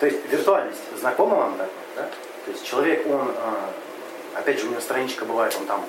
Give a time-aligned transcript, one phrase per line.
[0.00, 2.10] То есть виртуальность знакома вам такое, да?
[2.44, 3.70] То есть человек, он, а,
[4.34, 5.84] опять же, у него страничка бывает, он там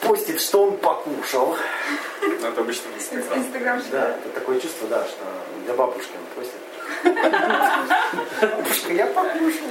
[0.00, 1.56] постит, что он покушал.
[2.22, 3.38] Ну, это обычно в Инстаграм.
[3.38, 5.24] Инстаграм Да, это такое чувство, да, что
[5.64, 6.60] для бабушки он постит.
[8.40, 9.68] Бабушка, я покушал.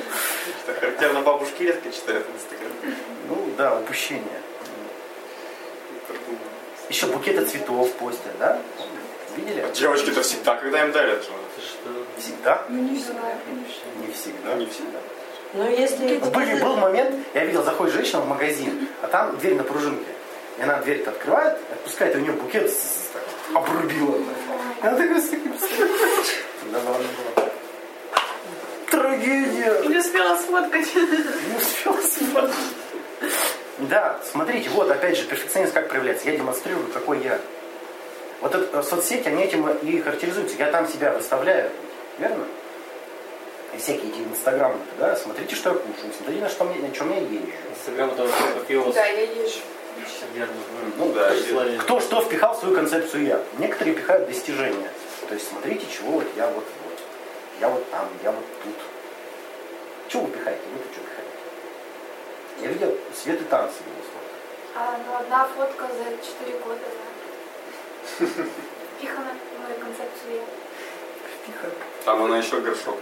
[0.80, 2.96] Характерно бабушки редко читают Инстаграм.
[3.28, 4.42] Ну да, упущение.
[6.90, 8.62] Еще букеты цветов постят, да?
[9.36, 9.66] Видели?
[9.74, 11.30] Девочки-то всегда, когда им дарят же.
[12.20, 12.64] Всегда?
[12.70, 13.22] Ну не всегда.
[14.06, 14.50] Не всегда.
[14.56, 15.00] Ну, не всегда.
[15.54, 16.18] Ну, если...
[16.30, 20.06] Были, был момент, я видел, заходит женщина в магазин, а там дверь на пружинке.
[20.60, 23.10] И она дверь открывает, отпускает, и у нее букет с-
[23.54, 24.18] обрубила.
[24.18, 25.54] И она такая с таким
[26.72, 27.50] Забавно было.
[28.92, 29.82] Трагедия.
[29.88, 30.96] Не успела сфоткать.
[30.96, 32.56] Не успела смотреть.
[33.80, 36.30] Да, смотрите, вот опять же, перфекционист как проявляется.
[36.30, 37.40] Я демонстрирую, какой я.
[38.42, 40.58] Вот это, э, соцсети, они этим и характеризуются.
[40.58, 41.72] Я там себя выставляю,
[42.20, 42.46] верно?
[43.74, 47.12] И всякие эти инстаграмы, да, смотрите, что я кушаю, смотрите, на, что мне, на чем
[47.12, 47.46] я езжу.
[47.72, 49.60] Инстаграм это вообще как его Да, я езжу.
[50.98, 53.44] Ну, да, и- кто что впихал в свою концепцию я.
[53.58, 54.90] Некоторые пихают достижения.
[55.28, 57.00] То есть смотрите, чего вот я вот, вот.
[57.60, 58.76] Я вот там, я вот тут.
[60.08, 60.62] Чего вы пихаете?
[60.74, 61.30] Вы-то что пихаете?
[62.62, 64.30] Я видел Светы танцы было сколько.
[64.76, 68.26] А, ну, одна фотка за 4 года, да.
[68.98, 70.44] Впихана в мою концепцию я.
[71.52, 71.76] Пихают.
[72.06, 72.98] Там она еще горшок.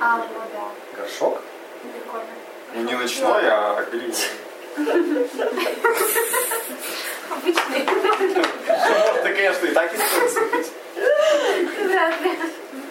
[0.00, 0.68] А, ну да,
[1.00, 1.40] Горшок?
[1.82, 2.26] прикольно.
[2.74, 4.16] Ну, не ночной, а глиняный.
[7.30, 7.86] Обычный.
[9.22, 10.66] Ты, конечно, и так и стоит.
[11.84, 12.30] Вряд ли.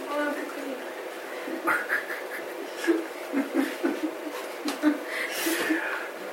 [0.09, 1.75] Было бы круто.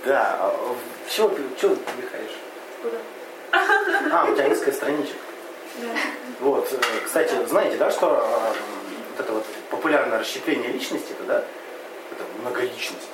[0.05, 0.37] Да.
[0.41, 0.77] а
[1.11, 2.37] Чего ты, чего ты пихаешь?
[2.83, 2.99] Куда?
[4.13, 5.17] А, у тебя несколько страничек.
[5.79, 5.89] Да.
[6.49, 8.53] Вот, э, кстати, знаете, да, что э,
[9.11, 11.45] вот это вот популярное расщепление личности, это, да,
[12.11, 13.09] это многоличность,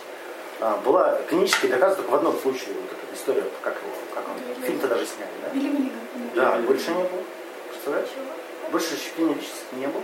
[0.61, 4.65] а, была клинически доказана только в одном случае, вот эта история, как его, как он,
[4.65, 5.59] фильм-то даже сняли, да?
[5.59, 5.91] Или Миллиган.
[6.34, 7.23] Да, больше не было.
[7.71, 8.09] Представляешь?
[8.71, 10.03] Больше расщепления личности не было.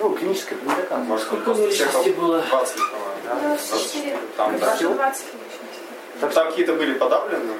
[0.00, 1.04] Ну, клиническое не доказано.
[1.04, 2.40] Может, Сколько всех было?
[2.40, 3.20] 20, по-моему.
[3.24, 3.34] Да.
[3.34, 4.18] Ну, 24.
[4.36, 4.76] Там, да.
[4.76, 4.94] Всё.
[4.94, 6.34] 20 личностей.
[6.34, 7.52] Там какие-то были подавлены.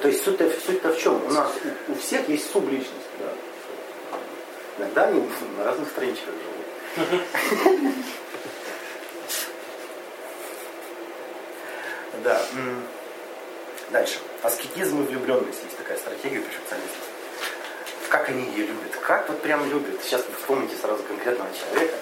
[0.00, 1.24] То есть суть-то, суть-то в чем?
[1.26, 1.52] У нас
[1.88, 2.94] у, у всех есть субличность.
[3.18, 3.32] Да.
[4.78, 5.28] Иногда они
[5.58, 6.34] на разных страничках
[6.96, 7.22] живут.
[12.22, 12.38] Да.
[13.90, 14.18] Дальше.
[14.42, 15.62] Аскетизм и влюбленность.
[15.64, 17.08] Есть такая стратегия перфекционистов.
[18.10, 18.94] Как они ее любят?
[19.02, 20.02] Как вот прям любят?
[20.02, 21.94] Сейчас вы вспомните сразу конкретного человека.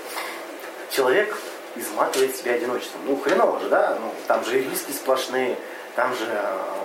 [0.91, 1.36] Человек
[1.76, 3.03] изматывает себя одиночеством.
[3.06, 3.97] Ну, хреново же, да?
[4.00, 5.56] Ну, там же риски сплошные,
[5.94, 6.78] там же, э,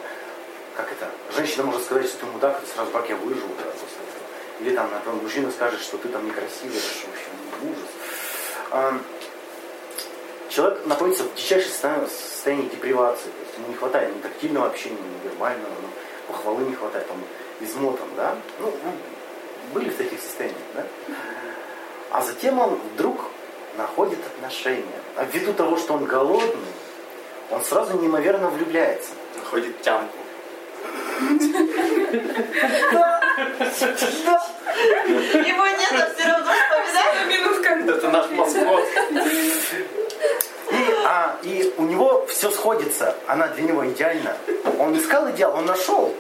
[0.76, 3.72] как это, женщина может сказать, что ты мудак, и сразу как я выживу, да.
[4.60, 7.90] Или там, например, мужчина скажет, что ты там некрасивый, это же, в общем, ужас.
[8.72, 9.00] А,
[10.54, 11.72] Человек находится в дичайшем
[12.08, 15.88] состоянии, депривации, то есть ему не хватает ни тактильного общения, ни вербального, ну,
[16.28, 18.36] похвалы не хватает, он измотан, да?
[18.60, 18.92] Ну, ну,
[19.74, 20.86] были в таких состояниях, да?
[22.12, 23.20] А затем он вдруг
[23.78, 25.02] находит отношения.
[25.16, 26.74] А ввиду того, что он голодный,
[27.50, 29.10] он сразу неимоверно влюбляется.
[29.36, 29.82] Находит
[33.80, 34.54] тямку.
[35.34, 37.30] Его нет, а все равно вспоминаем.
[37.30, 37.70] Минутка.
[37.92, 38.86] Это наш маскот.
[40.72, 40.76] И,
[41.06, 43.16] а, и у него все сходится.
[43.28, 44.36] Она для него идеальна.
[44.80, 46.14] Он искал идеал, он нашел.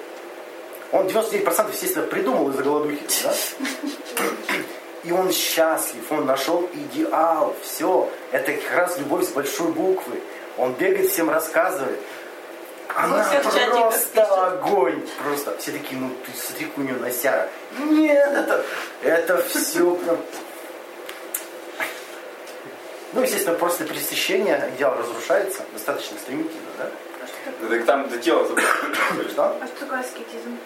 [0.91, 3.01] Он 99% естественно придумал из-за голодухи.
[3.23, 3.33] Да?
[5.03, 7.55] И он счастлив, он нашел идеал.
[7.63, 8.09] Все.
[8.31, 10.21] Это как раз любовь с большой буквы.
[10.57, 11.99] Он бегает, всем рассказывает.
[12.95, 15.07] Она чатиках просто огонь.
[15.23, 17.47] Просто все такие, ну ты смотри, у нее нося.
[17.79, 18.65] Нет, это,
[19.01, 20.17] это все прям
[23.13, 26.89] ну, естественно, после пересыщения идеал разрушается достаточно стремительно, да?
[27.61, 28.63] Да так там до тела забыл.
[29.29, 29.43] Что?
[29.61, 30.57] А что такое аскетизм?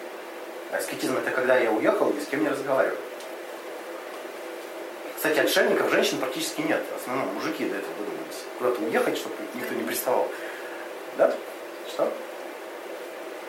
[0.71, 2.97] Аскетизм это когда я уехал и с кем не разговариваю.
[5.17, 6.81] Кстати, отшельников женщин практически нет.
[6.95, 8.45] В основном мужики до этого додумались.
[8.57, 10.29] Куда-то уехать, чтобы никто не приставал.
[11.17, 11.33] Да?
[11.89, 12.11] Что?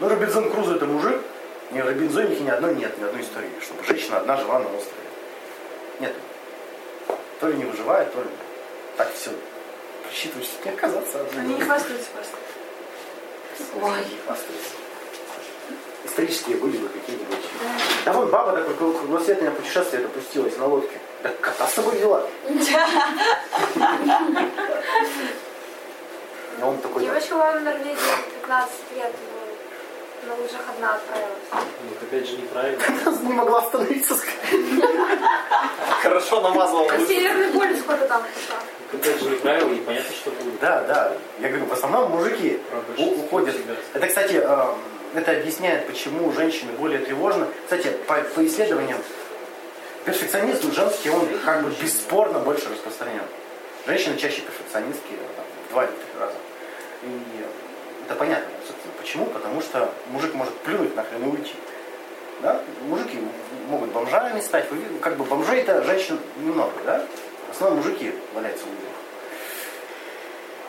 [0.00, 1.20] Ну, Робинзон Крузо это мужик.
[1.70, 5.02] Ни в Робинзонике ни одной нет, ни одной истории, чтобы женщина одна жила на острове.
[6.00, 6.14] Нет.
[7.40, 8.28] То ли не выживает, то ли
[8.96, 9.30] так все
[10.02, 11.42] просчитывает, чтобы не оказаться одной.
[11.42, 12.36] Они не хвастаются просто.
[13.82, 13.98] Ой.
[13.98, 14.70] Не хвастаются.
[16.04, 17.44] Исторические были бы какие-нибудь.
[18.04, 20.98] Да вон баба такое кругосветное путешествие допустилась на лодке.
[21.22, 22.24] Так кота с собой взяла.
[26.58, 27.96] И он такой, Девочка в Норвегии
[28.40, 29.12] 15 лет,
[30.24, 31.48] но на лыжах одна отправилась.
[31.52, 32.82] Ну, опять же, неправильно.
[33.22, 34.16] не могла остановиться.
[36.02, 36.88] хорошо намазал.
[36.90, 38.60] А Северный полюс куда там пошла.
[38.92, 40.58] Это же не правило, и понятно, что будет.
[40.60, 41.12] Да, да.
[41.40, 42.60] Я говорю, в основном мужики
[42.96, 43.54] уходят.
[43.92, 44.74] Это, кстати, э,
[45.14, 47.46] это объясняет, почему женщины более тревожны.
[47.64, 48.98] Кстати, по, по исследованиям,
[50.04, 53.22] перфекционизм женский, он как бы бесспорно больше распространен.
[53.86, 56.34] Женщины чаще перфекционистки там, в два или три раза.
[57.02, 57.44] И
[58.06, 58.48] это понятно,
[58.98, 59.26] почему.
[59.26, 61.54] Потому что мужик может плюнуть нахрен и уйти.
[62.40, 62.62] Да?
[62.82, 63.18] Мужики
[63.68, 64.70] могут бомжами стать.
[64.70, 67.04] Вы Как бы бомжей-то женщин немного, да?
[67.48, 68.88] В основном мужики валяются в людях.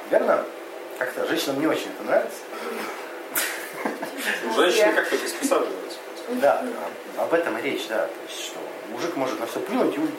[0.10, 0.46] Верно?
[0.98, 2.40] Как-то женщинам не очень это нравится.
[4.56, 6.00] Женщины как-то приспосабливаются.
[6.42, 6.64] Да,
[7.18, 8.06] об этом и речь, да.
[8.06, 8.60] То есть, что
[8.92, 10.14] мужик может на все плюнуть и уйти.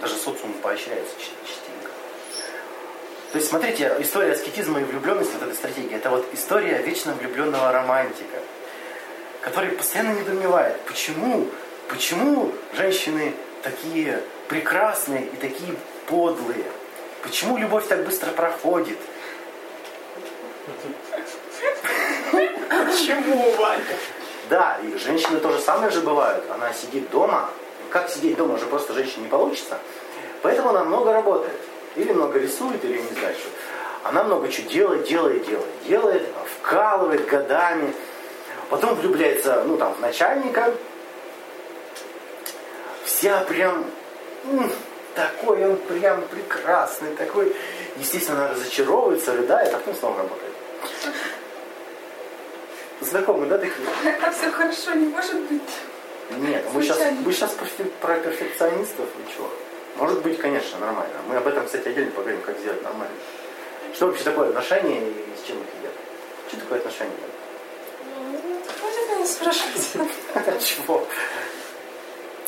[0.00, 1.65] Даже социум поощряется ча- частенько.
[3.36, 7.70] То есть, смотрите, история аскетизма и влюбленности, вот эта стратегия, это вот история вечно влюбленного
[7.70, 8.38] романтика,
[9.42, 11.46] который постоянно недоумевает, почему,
[11.86, 15.74] почему женщины такие прекрасные и такие
[16.06, 16.64] подлые,
[17.22, 18.96] почему любовь так быстро проходит,
[22.70, 23.84] Почему, Ваня?
[24.48, 26.42] Да, и женщины то же самое же бывают.
[26.50, 27.50] Она сидит дома.
[27.90, 29.78] Как сидеть дома же просто женщине не получится.
[30.40, 31.65] Поэтому она много работает.
[31.96, 33.48] Или много рисует, или не знаю что.
[34.04, 35.66] Она много чего делает, делает, делает.
[35.88, 36.22] Делает,
[36.58, 37.92] вкалывает годами.
[38.70, 40.72] Потом влюбляется, ну там, в начальника.
[43.04, 43.86] Вся прям...
[45.14, 47.54] такой он прям прекрасный, такой...
[47.96, 50.52] Естественно, она разочаровывается, рыдает, а потом снова работает.
[53.00, 53.88] Знакомые, да, такие?
[54.22, 55.62] А все хорошо, не может быть.
[56.30, 57.56] Нет, мы сейчас, мы сейчас
[58.00, 59.48] про перфекционистов и чего?
[59.98, 61.14] Может быть, конечно, нормально.
[61.26, 63.14] Мы об этом, кстати, отдельно поговорим, как сделать нормально.
[63.94, 65.12] Что вообще такое отношения и
[65.42, 65.92] с чем их едят?
[66.48, 67.12] Что такое отношения?
[68.78, 70.62] Хватит меня спрашивать.
[70.64, 71.06] Чего?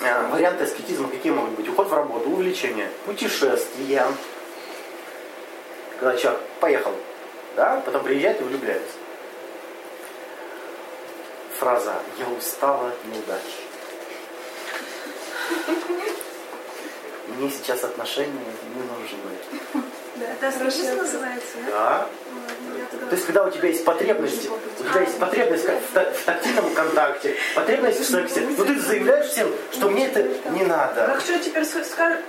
[0.02, 1.68] А, Варианты аскетизма какие могут быть?
[1.68, 4.06] Уход в работу, увлечение, путешествия.
[5.98, 6.92] Когда человек поехал,
[7.56, 8.92] да, потом приезжает и влюбляется.
[11.58, 13.42] Фраза «Я устала от неудач».
[17.36, 18.32] Мне сейчас отношения
[18.74, 19.88] не нужны.
[20.32, 21.70] Это аскетизм называется, да?
[21.70, 22.08] Да?
[23.08, 24.48] То есть, когда у тебя есть потребность,
[24.80, 28.78] у тебя есть потребность как в, та- в тактильном контакте, потребность в сексе, но ты
[28.80, 31.06] заявляешь всем, что мне это не надо.
[31.06, 32.20] Так что теперь скажешь?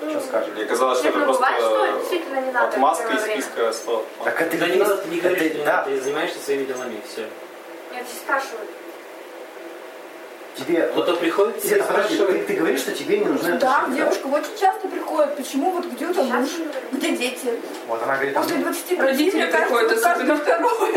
[0.00, 0.54] Что скажешь?
[0.54, 1.46] Мне казалось, что это ну просто
[2.60, 4.04] отмазка из списка слов.
[4.24, 5.84] Так это Да не надо, ты не говоришь, да.
[5.84, 7.22] ты занимаешься своими делами, все.
[7.92, 8.66] Я тебя спрашиваю.
[10.56, 10.86] Тебе...
[10.86, 12.46] Кто-то приходит, тебе Света, подожди, ты, спрашивает.
[12.46, 15.36] ты говоришь, что тебе не нужны Да, отношения, девушка очень часто приходит.
[15.36, 16.80] Почему вот где-то Сейчас муж, не говорю.
[16.92, 17.60] где дети?
[17.88, 20.36] Вот она говорит, После «Ну, 25 Родители приходят, особенно.
[20.36, 20.92] второй.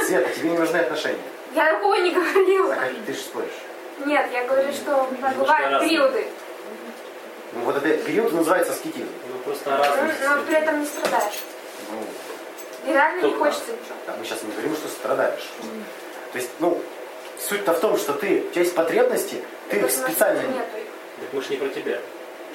[0.06, 1.18] Света, тебе не нужны отношения.
[1.54, 2.74] Я такого не говорила.
[2.74, 3.50] А ты же споришь.
[4.06, 6.26] Нет, я говорю, что бывают периоды.
[7.52, 9.08] Ну, вот этот период называется аскетизм.
[9.30, 10.14] Ну просто разные.
[10.28, 11.38] Но при этом не страдаешь.
[11.90, 13.94] Ну, И реально не хочется ничего.
[14.06, 15.48] да, мы сейчас не говорим, что страдаешь.
[16.32, 16.82] То есть, ну,
[17.40, 20.42] суть-то в том, что ты, у тебя есть потребности, ты их специально...
[20.42, 21.98] Так мы ж не про тебя.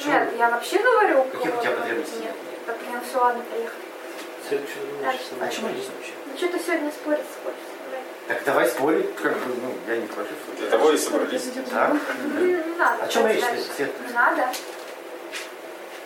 [0.05, 1.23] Нет, я вообще говорю.
[1.23, 2.31] Каких у тебя потребностей Нет.
[2.67, 3.81] Да блин, все, ладно, поехали.
[4.47, 6.11] Следующий думаешь, что О чем речь вообще?
[6.25, 7.79] Ну что-то сегодня спорить хочется.
[8.27, 10.35] Так давай спорить, как бы, ну, я не против.
[10.57, 11.49] Для того и собрались.
[11.71, 11.93] Так?
[12.23, 13.03] Ну, Не надо.
[13.03, 13.43] О чем речь?
[13.79, 14.49] Не надо.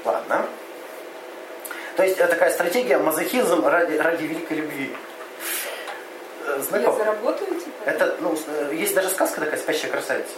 [0.06, 0.46] Ладно.
[1.96, 4.96] То есть это такая стратегия мазохизм ради, ради великой любви.
[6.46, 6.98] Э, Я Знакомо?
[6.98, 7.70] заработаю, типа.
[7.86, 10.34] Это, ну, э, есть даже сказка такая «Спящая красавица».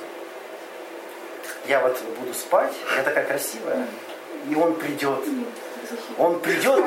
[1.68, 3.88] Я вот буду спать, я такая красивая,
[4.50, 5.20] и он придет.
[6.18, 6.84] Он придет,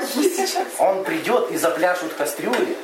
[0.78, 2.76] он придет и запляшут кастрюли,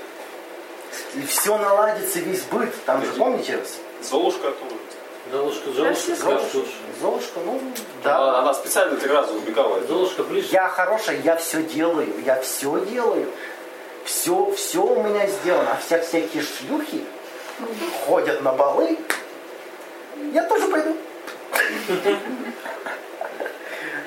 [1.15, 2.73] и все наладится, весь быт.
[2.85, 3.59] Там же, помните,
[4.03, 4.75] Золушка оттуда.
[5.33, 6.59] Золушка, Золушка, Золушка,
[7.01, 7.61] Золушка, ну,
[8.05, 8.39] Она, да.
[8.41, 9.81] она специально три раза убегала.
[9.87, 10.49] Золушка ближе.
[10.51, 13.29] Я хорошая, я все делаю, я все делаю.
[14.05, 15.73] Все, все у меня сделано.
[15.73, 17.05] А вся всякие шлюхи
[18.07, 18.99] ходят на балы.
[20.33, 20.97] Я тоже пойду.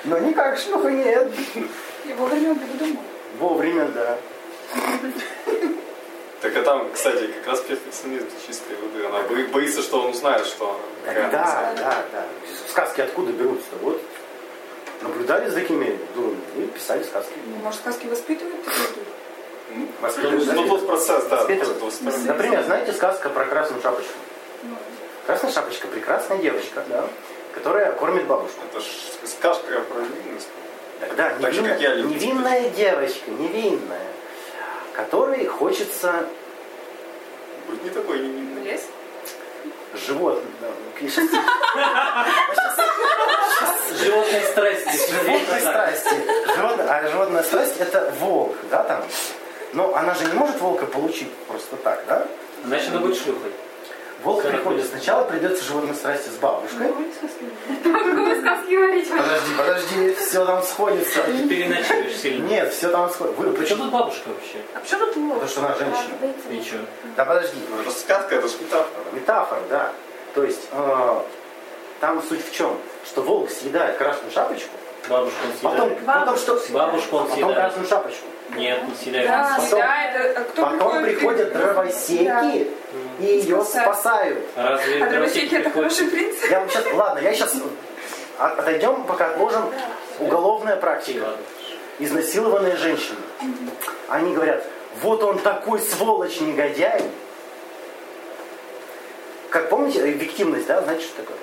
[0.05, 1.31] Но никак шлюха нет.
[2.05, 2.97] И вовремя убегу домой.
[3.39, 4.17] Вовремя, да.
[6.41, 9.05] Так а там, кстати, как раз перфекционизм чистой воды.
[9.05, 11.31] Она бо- боится, что он узнает, что она такая.
[11.31, 12.25] Да, да, да.
[12.69, 13.69] Сказки откуда берутся?
[13.81, 13.99] Вот.
[15.01, 17.33] Наблюдали за такими дурами и писали сказки.
[17.47, 19.05] Ну, может, сказки воспитывают такие
[20.01, 20.53] Воспитывать.
[20.53, 21.37] Ну, процесс, да.
[21.37, 22.01] Воспитывать.
[22.25, 24.13] Например, знаете сказка про красную шапочку?
[24.63, 24.75] Ну.
[25.25, 27.05] Красная шапочка– прекрасная девочка, да,
[27.53, 28.61] которая кормит бабушку.
[28.71, 28.87] Это же
[29.25, 30.47] сказка про невинность.
[30.99, 32.15] Да, невинная, так же, как я люблю.
[32.15, 34.07] невинная девочка, невинная,
[34.93, 36.25] которой хочется...
[37.67, 38.63] Быть не такой невинной.
[38.71, 38.87] Есть?
[40.07, 40.45] Животное.
[40.61, 41.09] Ну,
[43.97, 45.11] Животные страсти.
[45.11, 46.15] Животные страсти.
[46.57, 49.03] А животная страсть это волк, да, там?
[49.73, 52.25] Но она же не может волка получить просто так, да?
[52.65, 53.51] Значит, она будет шлюхой.
[54.23, 54.91] Волк Когда приходит, ходит.
[54.91, 56.91] сначала придется животной страсти с бабушкой.
[56.91, 57.05] Вы
[58.41, 59.09] сказки говорить.
[59.09, 61.21] Подожди, подожди, все там сходится.
[61.23, 62.47] Ты переночуешь сильно.
[62.47, 63.39] Нет, все там сходится.
[63.41, 63.67] Вы, При почему?
[63.67, 64.57] чем тут бабушка вообще?
[64.73, 65.33] А почему тут волк?
[65.41, 66.63] Потому что она женщина.
[66.63, 66.77] Чё?
[67.15, 69.03] Да подожди, Ну, это сказка, это же метафора.
[69.13, 69.91] метафора, да.
[70.33, 71.21] То есть э,
[71.99, 72.77] там суть в чем?
[73.05, 74.69] Что волк съедает красную шапочку,
[75.09, 76.05] Бабушку он потом, съедает.
[76.05, 76.61] потом что?
[76.73, 77.55] Бабушку он Потом съедает.
[77.57, 78.25] красную шапочку.
[78.55, 79.27] Нет, не съедает.
[79.27, 81.17] Да, Потом- да, это, а кто Потом приходит?
[81.19, 82.67] приходят дровосеки
[83.19, 84.39] и ее Спасают.
[84.55, 86.49] Разве А дровосеки это хороший принцип.
[86.49, 87.55] Я вам сейчас, ладно, я сейчас
[88.37, 89.71] отойдем, пока отложим
[90.19, 91.25] уголовная практика.
[91.99, 93.17] Изнасилованные женщины.
[94.07, 94.63] Они говорят,
[95.01, 97.03] вот он такой сволочь негодяй.
[99.49, 101.37] Как помните, э, виктимность, да, знаете, что такое?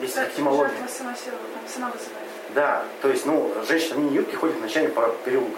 [0.00, 0.74] Есть виктимология.
[0.88, 1.14] Сама
[1.66, 2.26] сама вызывает.
[2.54, 5.56] Да, то есть, ну, женщина в мини-юбке ходит ночами по переулкам.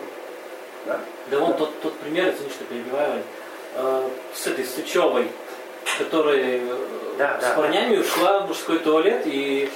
[0.87, 1.01] Да?
[1.31, 3.23] Да вон тот, тот пример, извини, что перебиваю,
[3.75, 5.29] э, с этой Сычевой,
[5.99, 6.61] которая э,
[7.19, 7.55] Да, с да.
[7.55, 9.71] парнями ушла в мужской туалет, и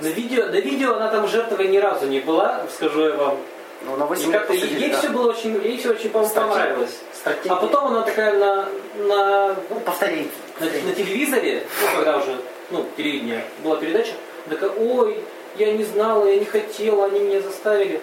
[0.00, 3.38] на видео, на видео она там жертвой ни разу не была, скажу я вам.
[3.82, 4.98] Ну, на 8 И как-то ей, да.
[4.98, 6.52] все было очень, ей все очень, по-моему, Стратегия.
[6.54, 6.98] понравилось.
[7.14, 7.50] Стратегия.
[7.52, 8.68] А потом она такая на,
[9.06, 10.30] на, Ну, повторите.
[10.58, 12.36] на, на телевизоре, ну, когда уже,
[12.70, 14.14] ну, телевидение, была передача,
[14.50, 15.22] такая, ой,
[15.58, 18.00] я не знала, я не хотела, они меня заставили.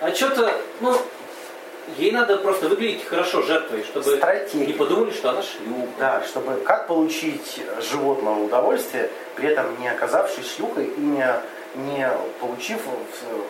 [0.00, 0.92] А что-то, ну,
[1.96, 4.66] ей надо просто выглядеть хорошо жертвой, чтобы Стратегия.
[4.66, 5.88] не подумали, что она шлюха.
[5.98, 11.26] Да, чтобы как получить животного удовольствие, при этом не оказавшись шлюхой и не,
[11.74, 12.08] не
[12.40, 12.80] получив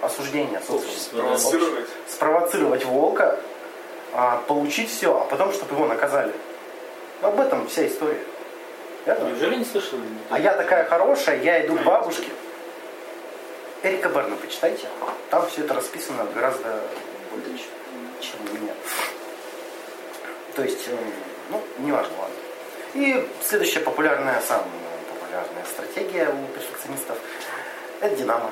[0.02, 1.22] осуждение Общество, собственно.
[1.22, 1.28] да.
[1.28, 1.88] Провоцировать.
[2.08, 3.40] Спровоцировать волка,
[4.14, 6.32] а, получить все, а потом, чтобы его наказали.
[7.22, 8.20] Об этом вся история.
[9.06, 9.28] Верно?
[9.28, 10.00] Неужели не слышали?
[10.30, 12.28] А я такая хорошая, я иду к бабушке.
[13.82, 14.86] Эрика Берна почитайте.
[15.30, 16.80] Там все это расписано гораздо
[17.32, 17.64] больше,
[18.22, 18.72] чем у меня.
[20.54, 20.96] То есть, э,
[21.50, 22.34] ну, неважно, ладно.
[22.94, 24.66] И следующая популярная, самая
[25.08, 27.18] популярная стратегия у перфекционистов–
[28.00, 28.50] это Динамо.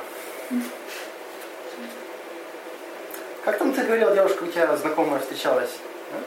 [3.44, 5.70] Как там ты говорила, девушка, у тебя знакомая встречалась?
[6.12, 6.20] а?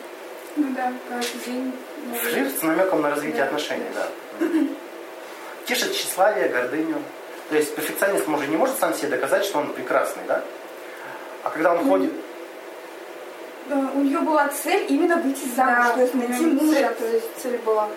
[0.55, 1.73] Ну да, каждый день.
[2.21, 3.45] Флирт с намеком на развитие Да.
[3.45, 4.07] отношений, да.
[5.65, 7.01] Тешит тщеславие, гордыню.
[7.49, 10.43] То есть перфекционист может, не может сам себе доказать, что он прекрасный, да?
[11.43, 12.11] А когда он ходит...
[13.67, 16.93] Да, У нее была цель именно выйти замуж, Да, то есть найти мужа, цель.
[16.95, 17.87] то есть цель была.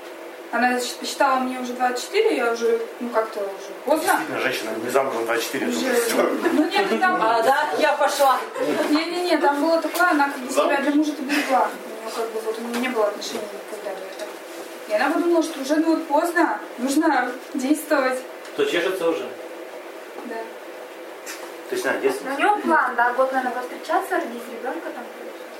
[0.52, 4.04] Она посчитала мне уже 24, я уже, ну как-то уже поздно.
[4.12, 5.66] Действительно, женщина не замужем 24.
[5.66, 8.38] это Уже, ну нет, там, А, да, я пошла.
[8.90, 11.68] не-не-не, там было такое, она как бы себя для мужа-то берегла.
[11.68, 14.30] У нее как бы вот у нее не было отношений никогда до этого.
[14.88, 18.20] И она подумала, что уже ну вот поздно, нужно действовать.
[18.56, 19.26] То чешется уже.
[20.26, 20.36] Да.
[21.68, 22.28] То есть, на, детство.
[22.28, 25.04] Но у него план, да, год, наверное, повстречаться, родить ребенка там.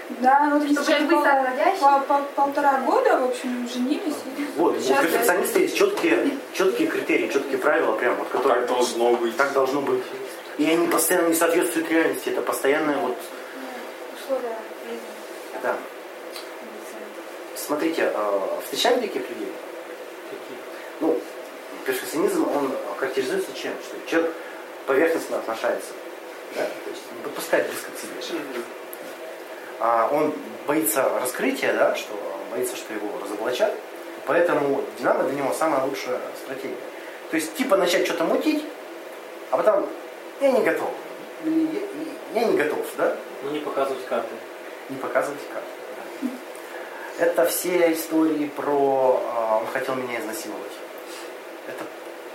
[0.08, 4.14] Да, Чтобы только быстро пол- по- по- полтора года, в общем, женились.
[4.38, 8.66] и Вот, у сейчас, перфекциониста есть четкие, четкие критерии, четкие правила, прям, вот, Так которые
[8.66, 9.36] должно быть.
[9.36, 10.04] так должно быть.
[10.58, 12.28] И они постоянно не соответствуют реальности.
[12.30, 13.16] Это постоянное вот...
[14.22, 14.56] Условия.
[15.62, 15.76] Да.
[17.56, 19.52] Смотрите, э, встречали таких людей?
[20.30, 20.58] Какие?
[21.00, 21.18] Ну,
[21.84, 23.72] перфекционизм, он характеризуется чем?
[23.82, 24.32] Что человек
[24.86, 25.90] поверхностно отношается.
[26.54, 26.62] Да?
[26.64, 28.38] То есть не подпускает близко к себе.
[29.78, 30.33] А он
[30.66, 32.14] боится раскрытия, да, что
[32.50, 33.73] боится, что его разоблачат.
[34.26, 36.76] Поэтому Динамо для него самая лучшая стратегия.
[37.30, 38.64] То есть типа начать что-то мутить,
[39.50, 39.87] а потом
[40.40, 40.90] я не готов.
[41.45, 43.16] Я, я не готов, да?
[43.42, 44.35] Ну не показывать карты.
[44.88, 45.68] Не показывать карты.
[46.23, 47.25] да.
[47.25, 50.73] Это все истории про а, он хотел меня изнасиловать.
[51.68, 51.85] Это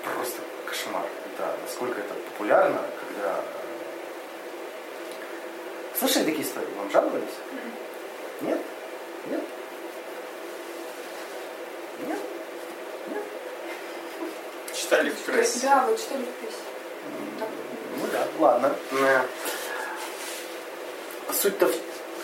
[0.04, 1.04] просто кошмар.
[1.38, 3.36] Да, насколько это популярно, когда...
[6.02, 6.68] Слышали такие истории?
[6.80, 7.30] Вам жаловались?
[8.42, 8.60] Нет?
[9.28, 9.42] Нет?
[12.08, 12.18] Нет?
[14.74, 15.60] Читали в прессе.
[15.62, 16.58] Да, вот читали в прессе.
[17.98, 18.76] Ну да, ладно.
[21.32, 21.76] Суть-то в...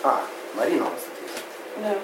[0.02, 0.24] А,
[0.56, 1.44] Марина у нас есть.
[1.76, 1.94] Да.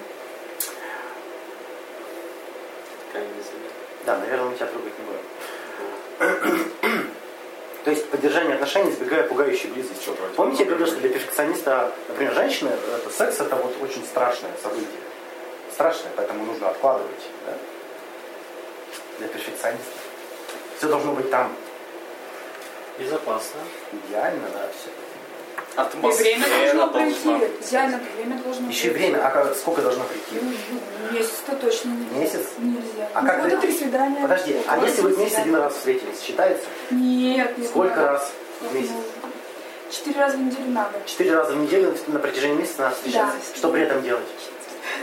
[4.07, 6.74] Да, наверное, мы тебя трогать не будем.
[7.85, 10.11] То есть поддержание отношений, избегая пугающей близости.
[10.37, 14.89] Помните, я говорил, что для перфекциониста, например, женщины, это секс это вот очень страшное событие.
[15.71, 17.29] Страшное, поэтому нужно откладывать.
[17.47, 17.53] да?
[19.19, 19.85] Для перфекциониста.
[20.79, 21.55] Все должно быть там
[22.99, 23.61] Безопасно.
[23.93, 24.89] идеально, да, все.
[25.77, 27.29] И время Атмосфера должно пройти.
[27.61, 28.99] Идеально время должно Еще пройти.
[29.11, 30.45] время, а как- сколько должно прийти?
[30.45, 32.19] Ну, Месяц-то точно нельзя.
[32.19, 32.47] Месяц?
[32.59, 33.09] Нельзя.
[33.15, 34.23] А Ну, как ты- три свидания.
[34.23, 36.65] Подожди, а если вы вместе один раз встретились, считается?
[36.91, 38.09] Нет, не Сколько знаю.
[38.13, 38.91] раз в месяц?
[38.91, 39.11] можно?
[39.91, 40.93] четыре раза в неделю надо.
[41.07, 43.37] Четыре раза в неделю на протяжении месяца надо встречаться.
[43.37, 43.57] Да.
[43.59, 44.25] Что при этом делать?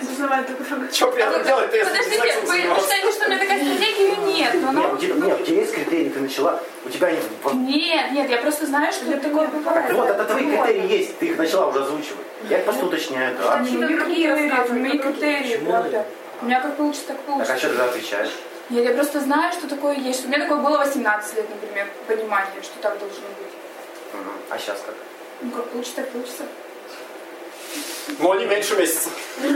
[0.09, 0.91] Узнавать друг друга.
[0.91, 4.53] Что при этом делать-то, если Подождите, вы считаете, что у меня такая стратегия или нет?
[4.61, 4.81] Но она...
[4.81, 7.11] Нет, у тебя, нет, у тебя есть критерии, ты начала, у тебя
[7.43, 9.87] вот- Нет, нет, я просто знаю, что это такое бывает.
[9.87, 12.25] Так вот, это твои критерии есть, ты их начала уже озвучивать.
[12.49, 13.53] Я их просто уточняю, да.
[13.55, 16.05] Они критерии, мои критерии, Почему правда.
[16.41, 17.53] У меня как получится, так Так получится.
[17.53, 18.31] а что ты отвечаешь?
[18.69, 20.19] Нет, я просто знаю, что такое есть.
[20.19, 23.51] Что У меня такое было 18 лет, например, понимание, что так должно быть.
[24.49, 24.95] А сейчас как?
[25.41, 26.43] Ну, как получится, так получится.
[28.19, 29.09] Но не меньше месяца.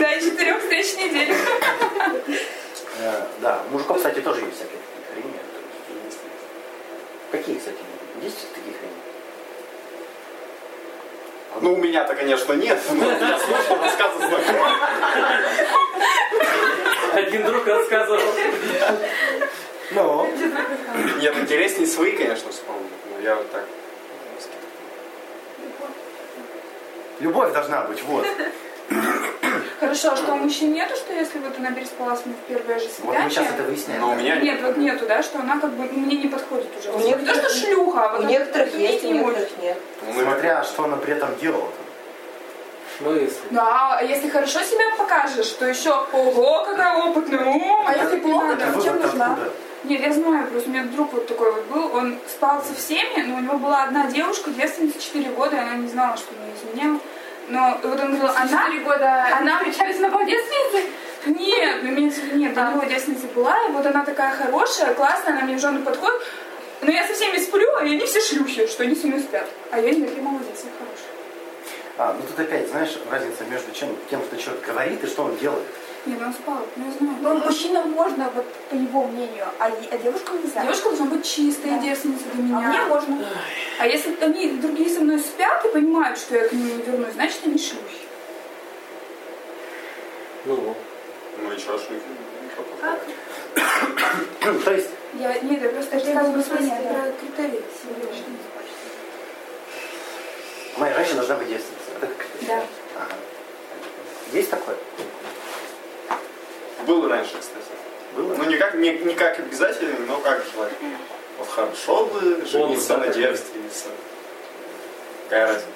[0.00, 1.34] Да, и четырех встреч в неделю.
[3.00, 5.38] Э, да, у мужиков, кстати, тоже есть всякие такие хрени.
[7.30, 7.78] Какие, кстати,
[8.22, 8.92] есть такие хрени?
[11.60, 14.72] Ну, у меня-то, конечно, нет, но я слышал рассказы знакомых.
[17.14, 18.20] Один друг рассказывал.
[19.90, 20.30] Ну,
[21.20, 22.92] Нет, интереснее свои, конечно, вспомнить.
[23.10, 23.64] Но я вот так...
[27.20, 28.26] любовь должна быть, вот.
[29.80, 32.78] Хорошо, а что у мужчин нету, что если вот она переспала с ним в первое
[32.80, 33.24] же Вот свидание?
[33.24, 34.00] мы сейчас это выясняем.
[34.00, 36.90] Но у меня Нет, вот нету, да, что она как бы мне не подходит уже.
[36.90, 39.48] У не то, некоторых- что шлюха, а У вот некоторых вот есть, у не некоторых
[39.62, 39.76] нет.
[40.06, 41.70] Ну, Смотря, что она при этом делала.
[42.98, 43.30] В смысле?
[43.50, 48.56] Да, а если хорошо себя покажешь, то еще ого, какая опытная, о, А если плохо,
[48.56, 49.26] то зачем нужна?
[49.26, 49.52] откуда?
[49.84, 53.22] Нет, я знаю, просто у меня друг вот такой вот был, он спал со всеми,
[53.22, 56.46] но у него была одна девушка, девственница 4 года, и она не знала, что он
[56.46, 57.00] ее изменял.
[57.48, 58.66] Но вот он говорил, она...
[58.66, 60.90] 4 года она встречались на девственнице?
[61.26, 65.42] Нет, ну, виду, нет, до него девственница была, и вот она такая хорошая, классная, она
[65.42, 66.22] мне в жену подходит,
[66.80, 69.48] но я со всеми сплю, и они все шлюхи, что они со мной спят.
[69.70, 71.08] А я нет, я молодец, я хорошая.
[71.98, 75.36] А, ну тут опять, знаешь, разница между чем, тем, что человек говорит и что он
[75.36, 75.66] делает.
[76.08, 77.16] Нет, он спал, ну я знаю.
[77.20, 80.62] Но мужчинам можно, вот по его мнению, а, а девушкам нельзя.
[80.62, 81.78] Девушка должна быть чистой, Да.
[81.78, 82.68] девственницей для А меня.
[82.70, 83.28] мне можно.
[83.78, 87.12] А если они другие со мной спят и понимают, что я к ним не вернусь,
[87.12, 88.06] значит они шлюхи.
[90.46, 90.74] Ну.
[91.42, 92.02] Ну и что, шлюхи?
[94.64, 96.88] То есть, Я, нет, я просто рассказываю бы понятно.
[96.90, 97.62] про критерии.
[100.76, 102.26] моя женщина должна быть девственницей.
[102.46, 102.64] Да.
[102.96, 103.14] Ага.
[104.32, 104.76] Есть такое?
[106.88, 107.66] Было раньше, кстати.
[108.16, 108.34] Было?
[108.34, 110.96] Ну, не как, не, не как обязательно, но как желательно.
[111.38, 113.88] Вот хорошо бы жениться на девственнице.
[115.24, 115.68] Какая разница?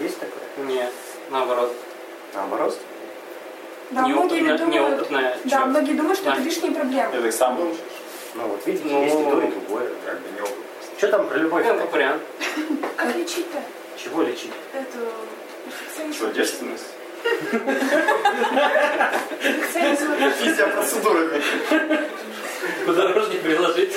[0.00, 0.66] Есть такое?
[0.66, 0.92] Нет,
[1.30, 1.72] наоборот.
[2.34, 2.76] Наоборот?
[3.92, 5.38] Да, многие Неопытная, думают, неопытная.
[5.44, 7.14] да, многие думают, что это лишние проблемы.
[7.14, 7.80] Я так сам выучишь.
[8.34, 9.90] Ну вот видите, Ну, есть и то, и другое.
[10.04, 10.54] Как бы не опыт.
[10.98, 11.64] Что там про любовь?
[11.66, 12.22] Ну, как вариант.
[12.96, 13.62] Как лечить-то?
[13.96, 14.50] Чего лечить?
[14.74, 16.12] Эту.
[16.12, 16.84] Что, девственность?
[19.40, 20.32] Перфекционизм.
[20.38, 21.42] Физиопроцедурами.
[22.86, 23.92] Подорожник приложить.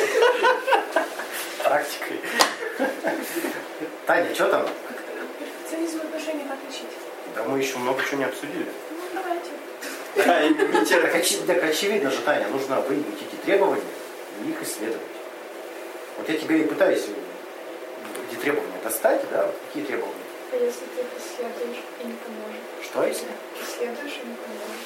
[1.64, 2.20] Практикой.
[4.06, 4.68] Таня, что там?
[5.40, 6.88] Перфекционизм в отношениях как лечить?
[7.36, 8.66] Да мы еще много чего не обсудили.
[9.14, 9.52] Ну, давайте.
[10.16, 13.82] Да, Так, очевидно же, Таня, нужно выявить эти требования
[14.46, 15.02] и их исследовать.
[16.18, 17.06] Вот я тебе и пытаюсь
[18.30, 20.21] эти требования достать, да, вот какие требования.
[20.52, 22.62] А если ты исследуешь и не поможет?
[22.84, 23.28] Что если
[23.62, 24.80] Исследуешь и не поможет.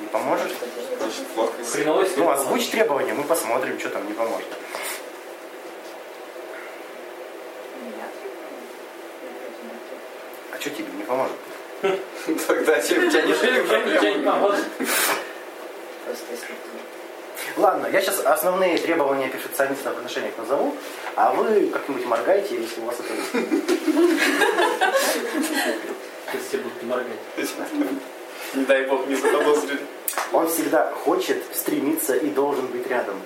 [0.00, 0.52] не поможет?
[0.58, 1.64] Ты.
[1.64, 4.48] Хреновый Ну, озвучь требования, мы посмотрим, что там не поможет.
[4.48, 4.82] Требует.
[10.52, 11.36] А что тебе не поможет?
[12.46, 13.10] Тогда тебе-
[14.14, 14.64] не поможет?
[16.04, 16.52] Просто если ты
[17.56, 20.74] Ладно, я сейчас основные требования перфекциониста в отношениях назову,
[21.16, 23.12] а вы как-нибудь моргайте, если у вас это.
[26.32, 27.18] Если все будут моргать.
[28.54, 29.80] Не дай бог не заподозрили.
[30.32, 33.20] Он всегда хочет, стремится и должен быть рядом.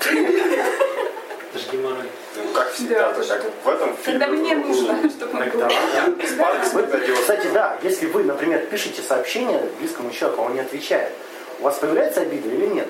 [0.00, 2.08] Это же геморрой.
[2.36, 4.20] Ну, как всегда, Да, то как в этом фильме.
[4.20, 5.68] Когда мне нужно, чтобы он был.
[7.14, 11.12] Кстати, да, если вы, например, пишете сообщение близкому человеку, а он не отвечает,
[11.60, 12.88] у вас появляется обида или нет?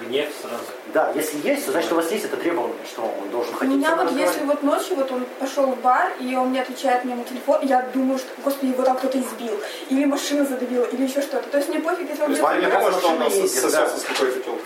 [0.00, 0.64] Гнев сразу.
[0.94, 3.74] Да, если есть, то значит у вас есть это требование, что он должен У хотеть
[3.74, 7.16] меня вот если вот ночью вот он пошел в бар, и он не отвечает мне
[7.16, 11.20] на телефон, я думаю, что, господи, его там кто-то избил, или машина задавила, или еще
[11.20, 11.48] что-то.
[11.48, 13.98] То есть мне пофиг, если он То есть вам не думаю, что он нас сосется
[13.98, 14.62] с какой-то телкой.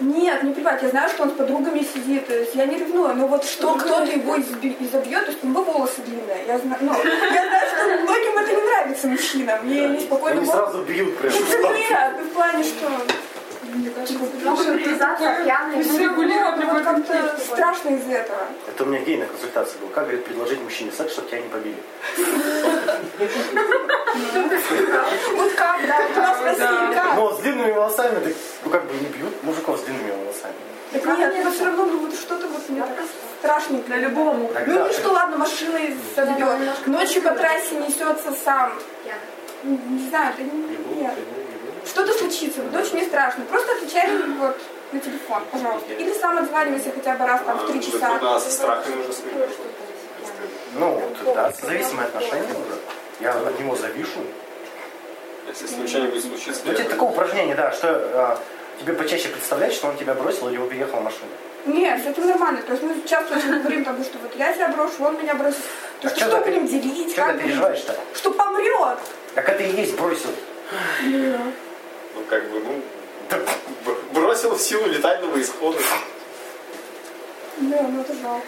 [0.00, 3.14] Нет, не плевать, я знаю, что он с подругами сидит, то есть я не ревную,
[3.14, 6.92] но вот что кто-то его изобьет, то есть у него волосы длинные, я знаю, ну,
[6.92, 10.40] я знаю, что многим это не нравится мужчинам, мне неспокойно.
[10.40, 11.32] Они сразу бьют прям.
[11.74, 12.90] Нет, ну в плане, что...
[15.98, 17.42] регулировать Ну, как-то конфликт.
[17.44, 18.38] страшно из этого.
[18.68, 19.88] Это у меня гей на консультации был.
[19.88, 21.76] Как, говорит, предложить мужчине секс, чтобы тебя не побили?
[25.36, 25.98] Вот как, да,
[26.94, 27.16] как?
[27.16, 28.32] Ну, с длинными волосами, так,
[28.64, 30.54] ну, как бы не бьют мужиков с длинными волосами.
[30.92, 32.82] Так нет, но все равно ну, вот что-то вот мне
[33.40, 33.86] страшненько.
[33.88, 34.62] Для любого мужа.
[34.66, 36.86] Ну что, ладно, машиной собьет.
[36.86, 38.72] Ночью по трассе несется сам.
[39.62, 41.14] Ну, Не знаю, это не- нет.
[41.86, 43.44] Что-то случится, вот очень не страшно.
[43.44, 44.56] Просто отвечай вот
[44.92, 45.92] на телефон, пожалуйста.
[45.92, 48.10] Или сам отзванивайся хотя бы раз там в три часа.
[48.18, 49.12] Трудно со страхами уже.
[50.78, 50.90] Ну,
[51.24, 52.78] вот, да, зависимые отношения уже.
[53.20, 54.20] Я от него завишу.
[55.48, 58.38] Если с ним что-нибудь случится, Ну, тебе такое упражнение, да, что а,
[58.80, 61.30] тебе почаще представлять, что он тебя бросил или уехал в машину.
[61.66, 62.62] Нет, с этим нормально.
[62.62, 65.58] То есть мы часто очень говорим, потому что вот я тебя брошу, он меня бросит.
[66.00, 67.14] То А есть чё что ты- будем делить?
[67.14, 67.94] чё как ты переживаешь-то?
[68.14, 68.98] Что помрет.
[69.34, 70.30] Так это и есть бросил.
[72.16, 72.82] Ну, как бы, ну,
[74.12, 75.78] бросил в силу летального исхода.
[77.58, 78.46] Да, ну это жалко.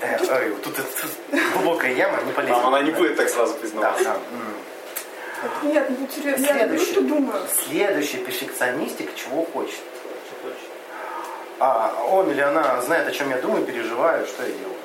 [0.00, 2.56] Да, ой, тут, тут глубокая яма, не полезет.
[2.56, 4.04] Там она не будет так сразу Да, признаваться.
[4.04, 4.16] да.
[5.42, 7.42] Так Нет, ну серьезно, я что думаю.
[7.66, 9.80] Следующий перфекционистик чего хочет.
[11.60, 14.76] А он или она знает, о чем я думаю, переживаю, что я делаю.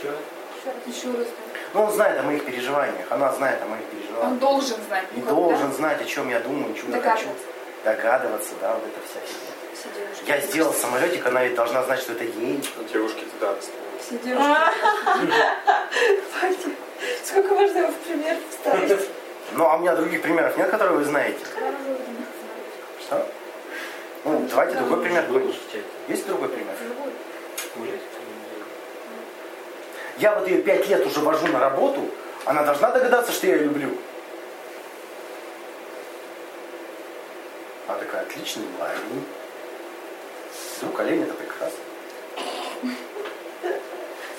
[0.00, 0.12] Чего?
[0.86, 1.26] Еще раз.
[1.74, 4.38] Ну, он знает о моих переживаниях, она знает о моих Он переживаниях.
[4.40, 5.04] должен знать.
[5.16, 7.28] И должен знать, о чем я думаю, чего я хочу.
[7.84, 8.54] Догадываться.
[8.60, 10.34] Да, вот это вся фигня.
[10.34, 12.62] Я сделал самолетик, она ведь должна знать, что это ей.
[12.92, 13.60] Девушки, да, да,
[14.00, 14.52] Все девушки.
[17.24, 19.08] Сколько можно его в пример вставить?
[19.52, 21.40] Ну, а у меня других примеров нет, которые вы знаете.
[23.00, 23.26] Что?
[24.24, 25.24] Ну, давайте другой пример.
[26.08, 26.74] Есть другой пример?
[30.18, 32.08] Я вот ее пять лет уже вожу на работу,
[32.44, 33.96] она должна догадаться, что я ее люблю.
[37.88, 39.24] Она такая, отличный парень.
[40.80, 41.78] Друг олень это прекрасно.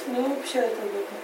[0.08, 1.18] Ну, вообще это удобно.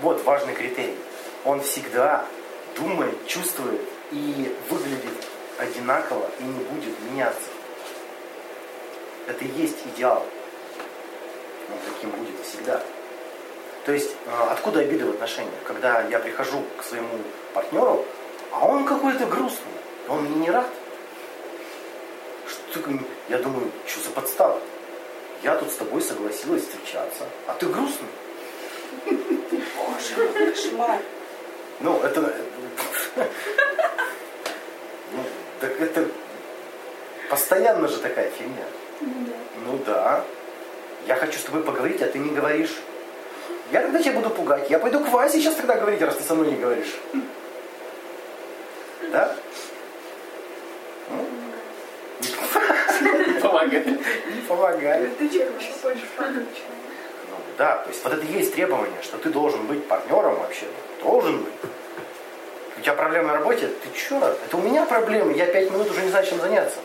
[0.00, 0.98] Вот важный критерий.
[1.44, 2.24] Он всегда
[2.76, 3.80] думает, чувствует
[4.10, 5.26] и выглядит
[5.58, 7.50] одинаково и не будет меняться.
[9.26, 10.24] Это и есть идеал.
[11.70, 12.82] Он таким будет всегда.
[13.84, 15.62] То есть э, откуда обида в отношениях?
[15.64, 17.18] Когда я прихожу к своему
[17.54, 18.04] партнеру,
[18.52, 19.72] а он какой-то грустный,
[20.08, 20.68] он мне не рад.
[22.46, 22.80] Что
[23.28, 24.60] я думаю, что за подстава?
[25.42, 28.08] Я тут с тобой согласилась встречаться, а ты грустный.
[29.06, 30.98] Боже, кошмар.
[31.80, 32.34] Ну, это...
[33.16, 33.24] Ну,
[35.60, 36.08] так это...
[37.30, 38.64] Постоянно же такая фигня.
[39.00, 40.24] Ну да.
[41.06, 42.76] Я хочу с тобой поговорить, а ты не говоришь.
[43.70, 44.70] Я тогда тебя буду пугать.
[44.70, 46.98] Я пойду к Васе сейчас тогда говорить, раз ты со мной не говоришь.
[49.12, 49.36] Да?
[53.42, 53.84] Помогай.
[53.84, 55.18] Не помогает.
[55.18, 55.28] Ты
[55.82, 60.38] хочешь Ну, да, то есть вот это и есть требование, что ты должен быть партнером
[60.38, 60.66] вообще.
[61.02, 61.54] Должен быть.
[62.78, 63.68] У тебя проблемы на работе?
[63.68, 64.18] Ты чё?
[64.18, 66.78] Это у меня проблемы, я пять минут уже не знаю, чем заняться.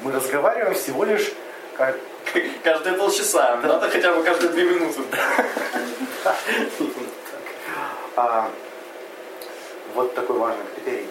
[0.00, 1.32] Мы разговариваем всего лишь
[1.76, 1.96] как...
[2.64, 3.56] Каждые полчаса.
[3.62, 5.00] Надо хотя бы каждые две минуты.
[8.16, 8.48] А,
[9.94, 11.08] вот такой важный критерий.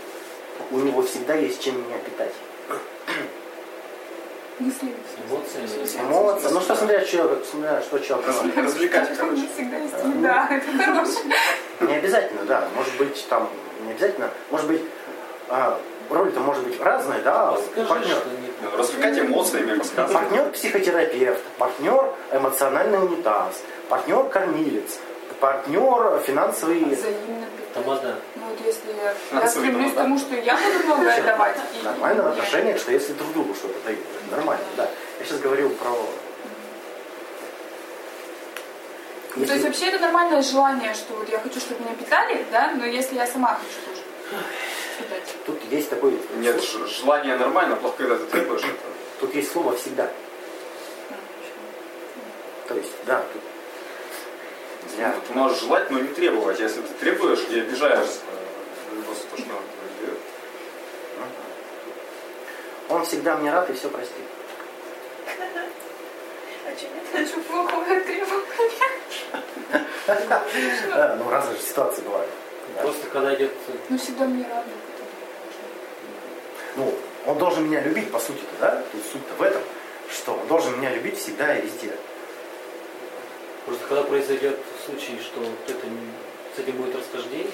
[0.71, 2.31] У него всегда есть чем меня питать.
[4.59, 4.93] Мысли.
[5.27, 5.99] Эмоции.
[5.99, 6.47] Эмоции.
[6.51, 8.55] Ну что смотря, что, смотря, что человек.
[8.55, 9.47] Развлекать, короче.
[9.53, 10.47] всегда есть еда.
[10.49, 11.19] Это хорошо.
[11.81, 12.67] Не обязательно, да.
[12.75, 13.49] Может быть, там,
[13.85, 14.29] не обязательно.
[14.51, 14.81] Может быть,
[15.49, 18.52] а, роль-то может быть разная, да, Скажи, что не.
[18.77, 20.13] Развлекать эмоциями, рассказывать.
[20.13, 24.99] Партнер психотерапевт, партнер эмоциональный унитаз, партнер кормилец,
[25.39, 26.83] партнер финансовый.
[26.85, 28.15] Взаимно Тамада.
[28.35, 28.91] Ну вот если
[29.33, 31.57] я стремлюсь к тому, что я буду многое давать.
[31.81, 33.99] и- Нормально в отношениях, что если друг другу что-то дают.
[34.31, 34.87] Нормально, да.
[35.19, 35.89] Я сейчас говорю про...
[39.35, 42.71] Ну, То есть вообще это нормальное желание, что вот я хочу, чтобы меня питали, да,
[42.75, 44.03] но если я сама хочу тоже.
[45.45, 46.19] Тут есть такой...
[46.37, 48.73] Нет, желание нормально, плохо, когда ты требуешь это.
[49.19, 50.09] Тут есть слово «всегда».
[52.67, 53.41] То есть, да, тут...
[54.97, 55.15] Я...
[55.27, 56.59] Ты можешь желать, но не требовать.
[56.59, 58.19] Если ты требуешь и обижаешься
[58.91, 60.19] э, то, что он тебе дает.
[62.89, 64.25] Он всегда мне рад и все простит.
[67.11, 68.43] Хочу плохого требовать.
[70.27, 72.29] Да, ну разные же ситуации бывают.
[72.81, 73.51] Просто когда идет
[73.89, 74.69] Ну всегда мне рады.
[76.75, 76.93] Ну,
[77.27, 78.83] он должен меня любить, по сути-то, да?
[78.91, 79.61] Тут суть-то в этом,
[80.11, 81.91] что он должен меня любить всегда и везде.
[83.65, 87.47] Просто когда произойдет случай, что вот это не- с этим будет расхождение,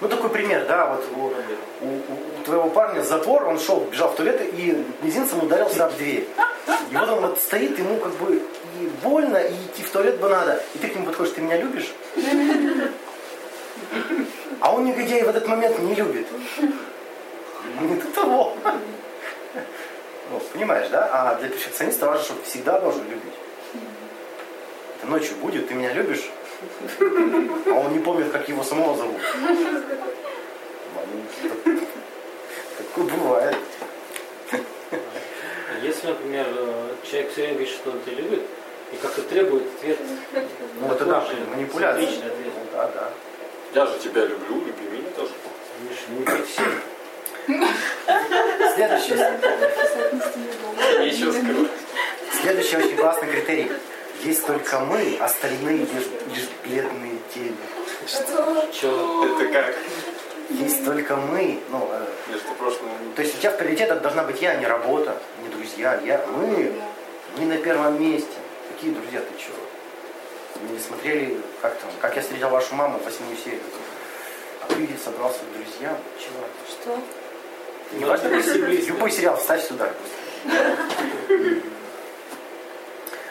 [0.00, 4.14] Ну, такой пример, да, вот у- у- у твоего парня затвор, он шел, бежал в
[4.14, 6.28] туалет и мизинцем ударился об дверь.
[6.92, 8.36] И вот он вот стоит, ему как бы
[8.80, 10.62] и больно, и идти в туалет бы надо.
[10.74, 11.92] И ты к нему подходишь, ты меня любишь?
[14.60, 16.26] А он, негодяй, в этот момент не любит.
[17.80, 18.56] Не до того.
[20.52, 21.08] Понимаешь, да?
[21.12, 23.34] А для перфекциониста важно, чтобы всегда должен любить.
[24.98, 26.28] Это ночью будет, ты меня любишь,
[27.00, 29.20] а он не помнит, как его самого зовут.
[32.78, 33.56] Такое бывает.
[35.82, 36.46] Если, например,
[37.08, 38.42] человек все время говорит, что он тебя любит,
[38.92, 39.98] и как-то требует ответ,
[40.80, 41.24] Ну это да,
[41.54, 42.00] манипуляция.
[42.00, 42.52] личный ответ.
[42.56, 43.10] Ну, да, да.
[43.74, 45.32] Я же тебя люблю, люби меня тоже.
[45.82, 46.82] Видишь, не при всех.
[48.74, 49.12] Следующий,
[51.04, 51.32] еще
[52.42, 53.72] следующий очень классный критерий.
[54.24, 57.56] Есть только мы, остальные лишь, лишь бледные тени.
[58.72, 59.36] Че?
[59.36, 59.74] Это как
[60.50, 61.60] Есть только мы.
[61.70, 64.66] Ну, э, между прошлым то есть у тебя в приоритетах должна быть я, а не
[64.66, 66.00] работа, не друзья.
[66.04, 66.72] Я, мы,
[67.36, 68.30] мы на первом месте.
[68.72, 69.56] Какие друзья, ты чего?
[70.62, 73.60] Не смотрели, как там, как я встретил вашу маму, восьмую серию.
[74.62, 75.96] А ты собрался к друзьям?
[76.18, 76.44] Чего?
[76.68, 76.98] Что?
[77.92, 78.92] Не важно, если близко.
[78.92, 79.90] любой сериал вставь сюда.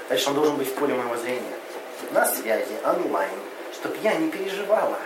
[0.07, 1.53] Значит, он должен быть в поле моего зрения.
[2.11, 3.29] На связи, онлайн,
[3.73, 4.97] чтоб я не переживала.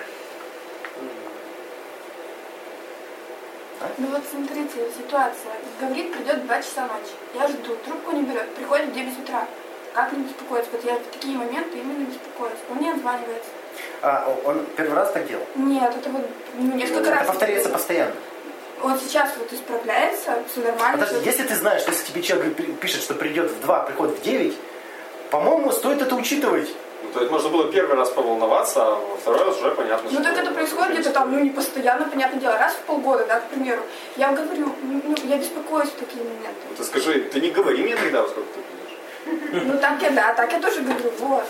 [3.97, 5.53] Ну вот смотрите, ситуация.
[5.79, 7.13] Говорит, придет в 2 часа ночи.
[7.33, 8.53] Я жду, трубку не берет.
[8.55, 9.47] Приходит в 9 утра.
[9.93, 10.69] Как не беспокоиться?
[10.71, 12.57] Вот я в такие моменты именно беспокоюсь.
[12.71, 13.49] Он не отзванивается.
[14.01, 15.43] А, он первый раз так делал?
[15.55, 16.27] Нет, это вот
[16.57, 17.27] ну, несколько Это раз.
[17.27, 18.13] повторяется постоянно.
[18.83, 20.97] Он сейчас вот исправляется, все нормально.
[20.97, 23.79] Подожди, всё- если ты знаешь, что если тебе человек пи- пишет, что придет в 2,
[23.81, 24.57] приходит в 9,
[25.29, 26.69] по-моему, стоит это учитывать.
[27.03, 30.19] Ну, то есть можно было первый раз поволноваться, а во второй раз уже понятно, Ну
[30.21, 30.23] что...
[30.23, 33.49] так это происходит где-то там, ну не постоянно, понятное дело, раз в полгода, да, к
[33.49, 33.81] примеру.
[34.17, 36.61] Я говорю, ну, я беспокоюсь в такие моменты.
[36.69, 38.59] Ну, Ты скажи, ты не говори мне тогда, во сколько ты.
[39.25, 41.45] Ну так я, да, так я тоже говорю, вот.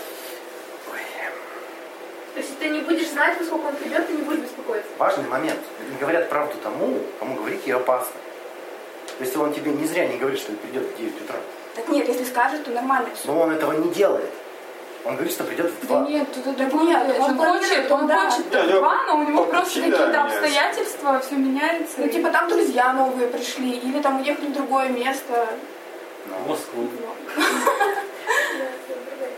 [2.35, 4.89] Если ты не будешь знать, во сколько он придет, ты не будешь беспокоиться.
[4.97, 5.59] Важный момент.
[5.89, 8.13] Не говорят правду тому, кому говорить ее опасно.
[9.17, 11.35] То есть он тебе не зря не говорит, что придет в 9 утра.
[11.75, 13.27] Так нет, если скажет, то нормально все.
[13.27, 14.29] Но он этого не делает.
[15.03, 15.99] Он говорит, что придет в 2.
[15.99, 18.29] Да нет, тут это нет, нет, он он хочет, планирует, он да.
[18.29, 21.95] хочет Да, два, но у него просто какие-то обстоятельства, все меняется.
[21.97, 25.47] Ну и- типа там друзья новые пришли, или там уехали в другое место.
[26.25, 26.87] В Москву.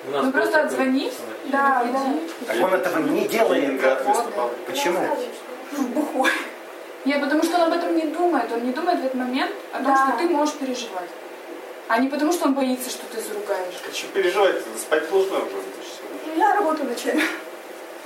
[0.05, 1.13] Ну просто отзвонись.
[1.45, 1.99] Да, да.
[2.45, 3.81] Так он этого не делает.
[4.67, 4.99] Почему?
[5.77, 6.29] Бухой.
[7.05, 8.51] Нет, потому что он об этом не думает.
[8.51, 11.09] Он не думает в этот момент о том, что ты можешь переживать.
[11.87, 13.75] А не потому, что он боится, что ты заругаешь.
[13.89, 14.55] А что переживать?
[14.77, 15.55] Спать должна уже.
[16.27, 17.23] Ну, Я работаю ночами.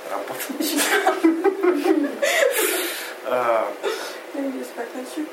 [0.10, 0.42] Работа.
[3.30, 3.68] А,
[4.36, 5.26] Я люблю спать ночью.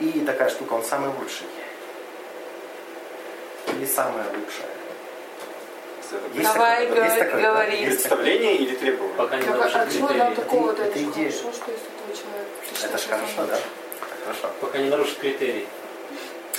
[0.00, 1.46] И такая штука, он самый лучший.
[3.76, 4.70] Или самая лучшая.
[6.34, 7.50] Есть Давай, такое, есть говори, такое, да?
[7.52, 7.72] говори.
[7.80, 8.16] Есть такое.
[8.18, 9.16] Представление или требование?
[9.16, 11.30] Пока не Так, а чего нам такого Это- это, идея.
[11.32, 12.48] хорошо, что если твой человек...
[12.80, 13.58] ты Это же хорошо, да?
[14.24, 14.50] Хорошо.
[14.60, 15.66] Пока не нарушит критерии.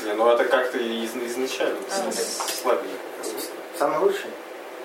[0.06, 2.88] Не, ну это как-то из- изначально А, слабенько.
[3.80, 4.30] Самый лучший?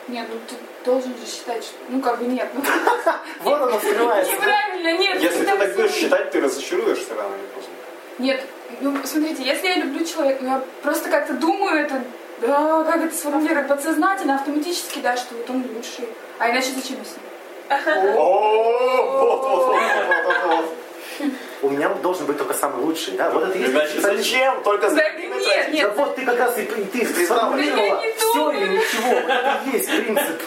[0.09, 1.75] Нет, ну ты должен же считать, что...
[1.89, 2.49] Ну как бы нет.
[2.55, 2.63] Ну,
[3.43, 4.33] Вот оно скрывается.
[4.33, 5.21] неправильно, нет.
[5.21, 7.73] Если ты так будешь считать, ты разочаруешься рано или поздно.
[8.19, 8.41] Нет,
[8.81, 12.03] ну смотрите, если я люблю человека, ну я просто как-то думаю это,
[12.43, 16.09] да, как это сформулировать, подсознательно, автоматически, да, что вот он лучший.
[16.39, 18.17] А иначе зачем я с ним?
[18.17, 21.31] О, вот, вот, вот, вот, вот, вот.
[21.63, 23.31] У меня должен быть только самый лучший, да?
[23.31, 24.25] Вот это есть Значит, специалист.
[24.31, 24.63] зачем?
[24.63, 25.67] Только за нет, тратить.
[25.67, 25.93] Да нет.
[25.97, 28.61] вот ты как раз и, ты сформулировала все думаю.
[28.61, 29.09] или ничего.
[29.13, 30.43] Это есть принцип.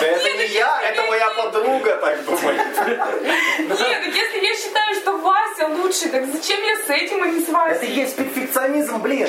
[0.00, 2.56] Да это не я, это моя подруга так думает.
[2.58, 7.40] Нет, так если я считаю, что Вася лучший, так зачем я с этим, а не
[7.40, 7.90] с Это Васей?
[7.90, 9.28] есть перфекционизм, блин.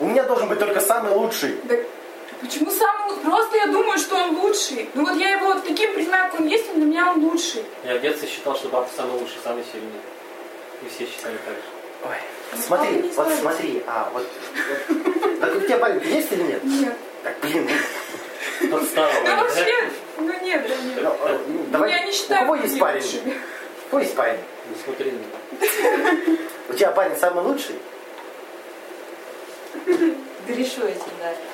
[0.00, 1.52] У меня должен быть только самый лучший.
[1.68, 1.80] Так
[2.40, 4.88] почему самый лу- Просто я думаю, что он лучший.
[4.94, 7.64] Ну вот я его вот таким принимаю, как он есть, и для меня он лучший.
[7.84, 9.90] Я в детстве считал, что папа самый лучший, самый сильный.
[10.82, 11.62] И все считали так же.
[12.04, 12.16] Ой,
[12.52, 13.82] Ну, смотри, вот смотри.
[13.88, 14.24] А, вот.
[14.88, 15.40] вот.
[15.40, 16.64] Так у тебя парень есть или нет?
[16.64, 16.94] Нет.
[17.24, 17.68] Так, блин,
[18.70, 19.42] Подстава, Ну Ваня, да?
[19.42, 20.98] вообще, ну нет, да ну, нет.
[21.24, 21.90] э, ну, давай.
[21.90, 23.02] я не считаю у кого есть парень?
[23.86, 24.38] У кого есть парень?
[24.68, 26.38] Не смотри на меня.
[26.68, 27.74] У тебя парень самый лучший?
[30.58, 31.02] Грешу этим,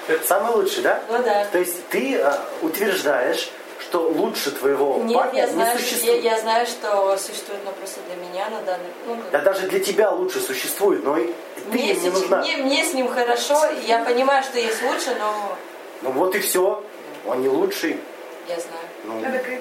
[0.08, 0.14] да.
[0.26, 1.02] Самый лучший, да?
[1.08, 1.44] Ну да.
[1.52, 5.90] То есть ты э, утверждаешь, что лучше твоего Нет, парня я не знаю, что, я,
[5.90, 6.24] существует.
[6.24, 8.86] я знаю, что существует, но просто для меня на данный...
[9.06, 11.32] Ну, как- Да даже для тебя лучше существует, но и ты
[11.70, 12.38] мне, им не с- нужна.
[12.40, 15.56] мне, мне с ним хорошо, я понимаю, что есть лучше, но
[16.02, 16.82] Ну вот и все.
[17.26, 18.00] Он не лучший.
[18.48, 18.86] я знаю.
[19.04, 19.58] Ну, Я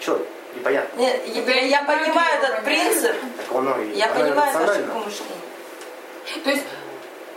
[0.00, 0.98] что, непонятно.
[0.98, 4.58] Нет, я, я я не понимаю этот принцип, Так оно и я оно понимаю эту
[4.60, 4.72] рационально.
[4.92, 6.44] ошибку мышления.
[6.44, 6.64] То есть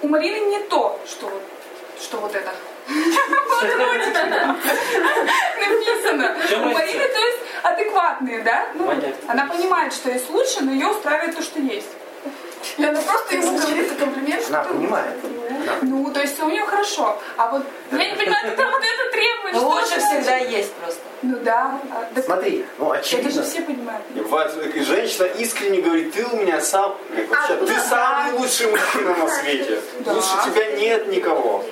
[0.01, 1.41] у Марины не то, что вот,
[2.01, 2.51] что вот это.
[5.59, 6.35] Написано.
[6.51, 6.73] У?
[6.73, 8.69] Марины, то есть, адекватные, да?
[8.75, 8.91] Ну,
[9.27, 11.89] она понимает, что есть лучше, но ее устраивает то, что есть.
[12.77, 15.15] Лена просто ему говорит комплимент, Она что понимает.
[15.65, 15.75] Да.
[15.81, 17.19] Ну, то есть все у нее хорошо.
[17.37, 19.53] А вот я не понимаю, когда вот это требует.
[19.53, 21.01] Но что лучше всегда есть просто.
[21.21, 21.79] Ну да.
[21.91, 23.43] а, Смотри, ну Это же очевидно.
[23.43, 24.05] все понимают.
[24.75, 26.95] И женщина искренне говорит, ты у меня сам,
[27.29, 27.79] вообще, ну ты да.
[27.81, 29.81] самый лучший мужчина на свете.
[29.99, 30.13] Да.
[30.13, 31.65] Лучше тебя нет никого.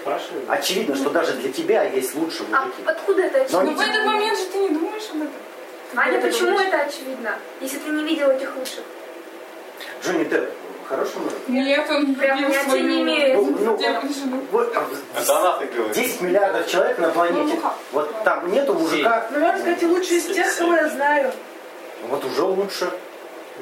[0.00, 0.44] Спрашиваю.
[0.48, 2.82] Очевидно, что даже для тебя есть лучшие А мужики.
[2.86, 3.60] откуда это Но очевидно?
[3.60, 5.32] они Ну в этот момент же ты не думаешь об этом.
[5.96, 7.34] Аня, почему это очевидно?
[7.60, 8.84] Если ты не видел этих лучших.
[10.02, 10.50] Джонни Депп
[10.88, 11.38] хороший мужик?
[11.48, 13.36] Нет, он Прям понятия свою не имею.
[13.36, 14.86] Ну, ну, вот, а,
[15.20, 15.94] Это она так говорит.
[15.94, 17.54] 10 миллиардов человек на планете.
[17.62, 21.32] Ну, Вот там нету мужика, Ну, можно сказать, лучший из тех, кого я знаю.
[22.08, 22.90] вот уже лучше,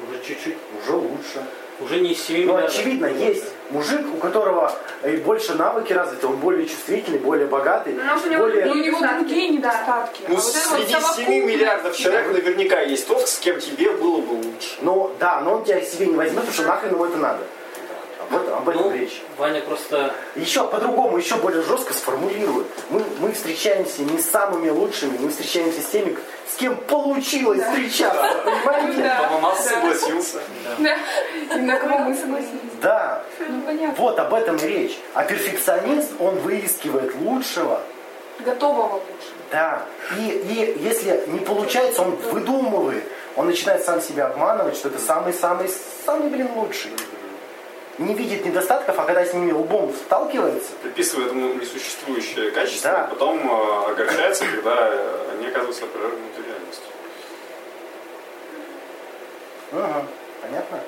[0.09, 0.57] Уже чуть-чуть.
[0.81, 1.43] уже лучше.
[1.79, 4.73] Уже не 7 Ну, очевидно, есть мужик, у которого
[5.05, 8.69] и больше навыки развиты, он более чувствительный, более богатый, может, у него более...
[8.69, 10.23] У него другие недостатки.
[10.27, 13.59] Ну, а вот это вот среди 7 совокупность- миллиардов человек наверняка есть тот, с кем
[13.59, 14.77] тебе было бы лучше.
[14.81, 17.39] Ну, да, но он тебя к себе не возьмет, потому что нахрен ему это надо.
[18.29, 19.21] Вот об этом Ну, речь.
[19.37, 20.13] Ваня просто...
[20.35, 22.67] Еще по-другому, еще более жестко сформулирую.
[22.89, 26.15] Мы, мы встречаемся не с самыми лучшими, мы встречаемся с теми,
[26.51, 29.01] с кем получилось встречаться, понимаете?
[29.01, 29.69] Да, Он у нас да.
[29.71, 30.39] согласился.
[30.77, 30.97] Да.
[31.55, 32.59] И на кого мы согласились.
[32.81, 33.95] Да, Ну понятно.
[33.97, 34.97] вот об этом и речь.
[35.13, 37.81] А перфекционист, он выискивает лучшего,
[38.39, 39.33] Готового лучше.
[39.51, 39.81] да.
[40.17, 43.03] И, и если не получается, он выдумывает.
[43.35, 45.69] Он начинает сам себя обманывать, что это самый-самый,
[46.05, 46.91] самый, блин, лучший.
[47.99, 53.03] Не видит недостатков, а когда с ними лбом сталкивается, Приписывает ему несуществующее качество, Да.
[53.03, 54.87] а потом э, огорчается, когда
[55.33, 56.85] они оказываются опровергнуты реальностью.
[59.73, 60.05] Ага,
[60.41, 60.79] понятно?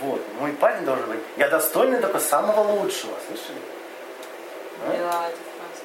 [0.00, 1.20] Вот, мой парень должен быть.
[1.36, 3.58] Я достойный только самого лучшего, слышали?
[4.86, 5.84] Поняла эту фразу.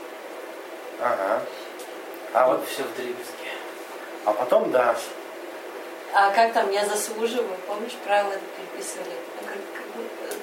[1.13, 1.41] Ага.
[2.33, 3.51] А вот, Вот все в дребезге.
[4.25, 4.95] а потом, да.
[6.13, 9.15] А как там, я заслуживаю, помнишь, правила это переписывали?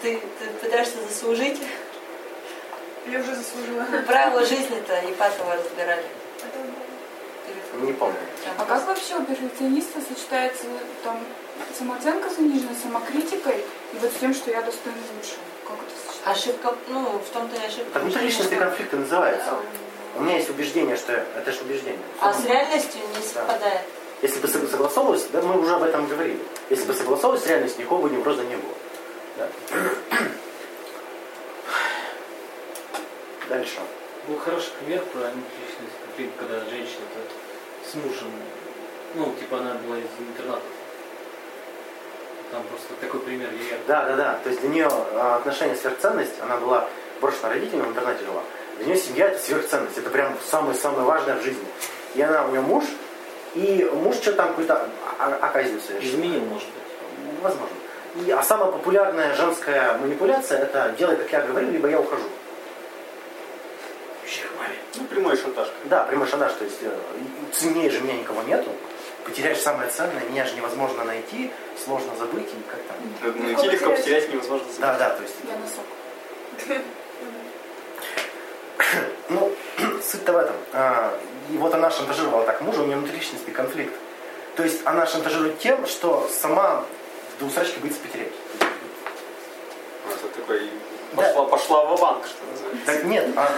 [0.00, 1.61] Ты, ты пытаешься заслужить?
[3.07, 3.85] Я уже заслужила.
[4.07, 6.04] Правила жизни-то Ипатова разбирали.
[7.81, 8.16] Не помню.
[8.44, 10.64] Там А как вообще у перфекциониста сочетается
[11.04, 11.18] там
[11.76, 15.40] самооценка заниженная самокритикой и вот с тем, что я достойна лучшего?
[15.66, 16.31] Как это сочетается?
[16.31, 17.90] Ошибка, ну, в том-то и ошибка.
[17.90, 19.54] Это внутриличностные конфликты называется.
[20.16, 22.00] У меня есть убеждение, что это же убеждение.
[22.20, 23.83] А с реальностью не совпадает.
[24.22, 26.40] Если бы сог- согласовывалось, да, мы уже об этом говорили.
[26.70, 28.74] Если бы согласовывалось с реальностью, никакого бы невроза не было.
[29.37, 29.48] Да.
[33.48, 33.78] Дальше.
[34.26, 38.31] Был хороший пример про личность конфликт, когда женщина-то с мужем,
[39.14, 40.62] ну, типа она была из интерната.
[42.50, 44.40] Там просто такой пример я Да, да, да.
[44.42, 46.88] То есть для нее а, отношения сверхценность, она была
[47.20, 48.42] брошена родителями, в интернате жила.
[48.78, 51.66] Для нее семья это сверхценность, это прям самое-самое важное в жизни.
[52.14, 52.85] И она, у нее муж,
[53.55, 54.89] и муж что там какой-то
[55.41, 56.11] оказию совершил.
[56.11, 57.43] изменил, может быть.
[57.43, 57.77] Возможно.
[58.27, 62.25] И, а самая популярная женская манипуляция это делай, как я говорю, либо я ухожу.
[64.97, 65.69] Ну, прямой шантаж.
[65.85, 66.91] Да, прямой шантаж, то есть э,
[67.53, 68.71] ценнее же меня никого нету.
[69.25, 71.51] Потеряешь самое ценное, меня же невозможно найти,
[71.85, 73.45] сложно забыть и как там.
[73.45, 74.67] Найти легко потерять невозможно.
[74.81, 75.35] Да, да, то есть.
[75.47, 76.83] Я носок.
[79.29, 79.53] Ну,
[80.11, 80.57] суть-то в этом.
[80.73, 81.18] А,
[81.51, 83.94] И вот она шантажировала так мужа, у нее внутриличностный конфликт.
[84.57, 86.85] То есть она шантажирует тем, что сама
[87.40, 88.33] до усрачки боится потерять.
[90.07, 90.71] Это такой
[91.14, 91.23] Да.
[91.23, 92.87] пошла, пошла в банк что называется.
[92.87, 93.51] Так нет, а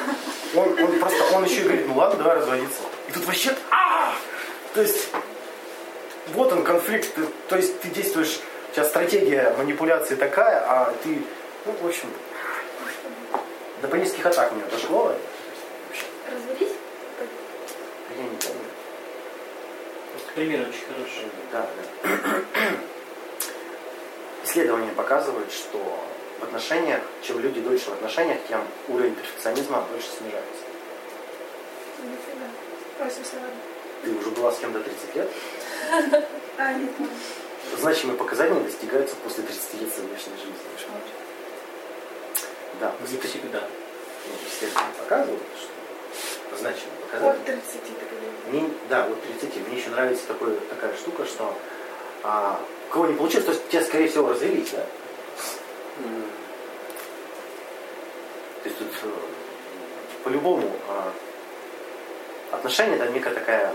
[0.54, 2.80] он, он просто, он еще и говорит, ну ладно, давай разводиться.
[3.08, 4.12] И тут вообще, а
[4.74, 5.08] То есть,
[6.28, 8.38] вот он конфликт, Ты- то есть ты действуешь,
[8.70, 11.22] у тебя стратегия манипуляции такая, а ты,
[11.66, 12.08] ну, в общем,
[13.82, 15.12] до панических атак у нее дошло.
[16.30, 16.72] Развелись?
[18.16, 18.64] Я не помню.
[20.12, 21.28] Просто пример очень хороший.
[21.52, 21.66] Да,
[22.02, 22.10] да.
[24.44, 25.78] Исследования показывают, что
[26.40, 30.64] в отношениях, чем люди дольше в отношениях, тем уровень перфекционизма больше снижается.
[32.02, 32.46] Нифига.
[32.98, 33.50] Просим сегодня.
[34.02, 35.30] Ты уже была с кем до 30 лет,
[36.56, 37.08] А, нет, ну,
[37.78, 40.54] значимые показания достигаются после 30 лет совместной жизни.
[42.80, 43.60] Да, Не всегда.
[44.26, 45.68] ну, исследования показывают, что
[46.58, 47.32] значимые показания.
[47.32, 47.64] от 30
[47.98, 49.68] так или Мне, да, вот 30.
[49.68, 51.54] Мне еще нравится такой, такая штука, что
[52.22, 54.86] а, у кого не получилось, то есть тебя, скорее всего, развелись, да?
[58.62, 59.08] То есть тут э,
[60.24, 61.12] по-любому а,
[62.52, 63.72] отношения это некая такая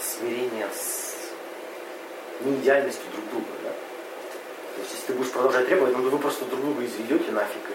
[0.00, 1.30] смирение с
[2.40, 3.70] неидеальностью друг друга, да?
[4.74, 7.74] То есть если ты будешь продолжать требовать, ну вы просто друг друга изведете нафиг и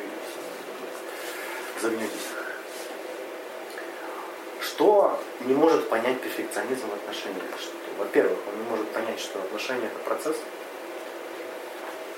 [1.79, 2.46] всё, загнетесь.
[4.77, 7.41] Что не может понять перфекционизм в отношениях?
[7.97, 10.35] Во-первых, он не может понять, что отношения это процесс.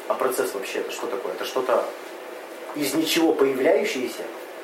[0.10, 1.32] А процесс вообще это что такое?
[1.36, 1.86] Это что-то
[2.76, 4.24] из ничего появляющееся,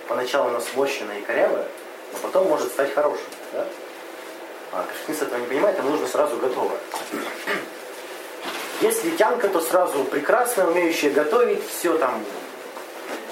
[0.10, 1.66] поначалу оно сморщенное и корявое,
[2.12, 3.28] но потом может стать хорошим.
[3.54, 3.66] Да?
[4.74, 6.80] А перфекционист этого не понимает, ему нужно сразу готовое.
[8.82, 12.26] Если тянка, то сразу прекрасная, умеющая готовить, все там.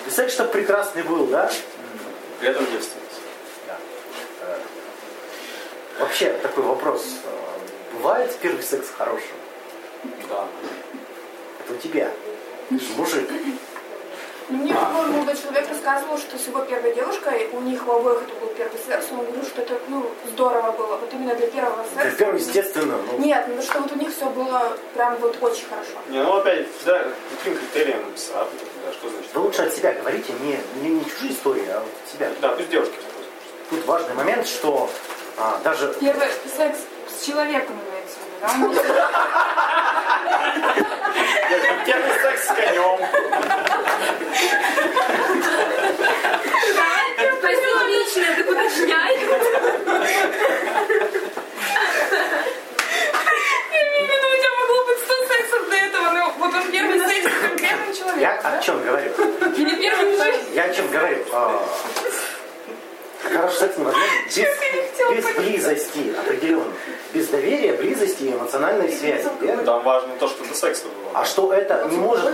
[0.07, 1.51] И секс, чтобы прекрасный был, да?
[2.39, 3.03] При этом девственность.
[3.67, 3.77] Да.
[4.43, 4.57] Э,
[6.03, 7.05] Вообще, такой вопрос.
[7.93, 9.37] Бывает первый секс хорошим?
[10.29, 10.45] Да.
[11.63, 12.11] Это у тебя.
[12.67, 13.29] Ты же мужик.
[14.49, 18.35] Мне такой молодой человек рассказывал, что с его первой девушкой, у них в обоих это
[18.41, 22.09] был первый секс, он говорил, что это ну, здорово было, вот именно для первого секса.
[22.09, 22.97] Для первого, естественно.
[23.09, 25.93] Ну, Нет, ну что вот у них все было прям вот очень хорошо.
[26.09, 29.33] Не, ну опять, да, каким критерием сравнивать, да, что значит?
[29.33, 32.29] Вы лучше от себя говорите, не, не, не чужие истории, а вот от себя.
[32.41, 32.95] Да, пусть девушки.
[33.69, 34.89] Тут важный момент, что
[35.37, 38.87] а, даже Первый секс с человеком имеется в виду, да?
[41.85, 42.99] Первый секс с конем.
[47.41, 49.19] То есть он лично это уточняет.
[53.71, 56.71] Я имею в виду, у тебя могло быть 100 сексов до этого, но вот он
[56.71, 59.11] первый секс с конкретным я о чем говорю?
[59.57, 60.53] Или первый.
[60.53, 61.25] Я о чем говорю?
[63.23, 66.73] Хороший секс невозможен без, без близости определенно.
[67.13, 69.27] Без доверия, близости и эмоциональной связи.
[69.39, 69.63] верно?
[69.63, 71.11] Там важно то, что до секса было.
[71.13, 72.25] А что это не может...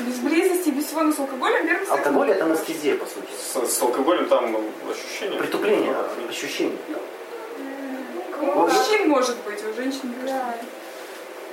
[0.00, 1.90] Без близости, без всего, но с алкоголем первый секс.
[1.90, 3.26] Алкоголь это анестезия, по сути.
[3.36, 5.40] С, с алкоголем там ну, ощущение.
[5.40, 5.96] Притупление,
[6.28, 6.78] ощущение.
[8.40, 10.64] У мужчин может быть, у женщин, мне кажется,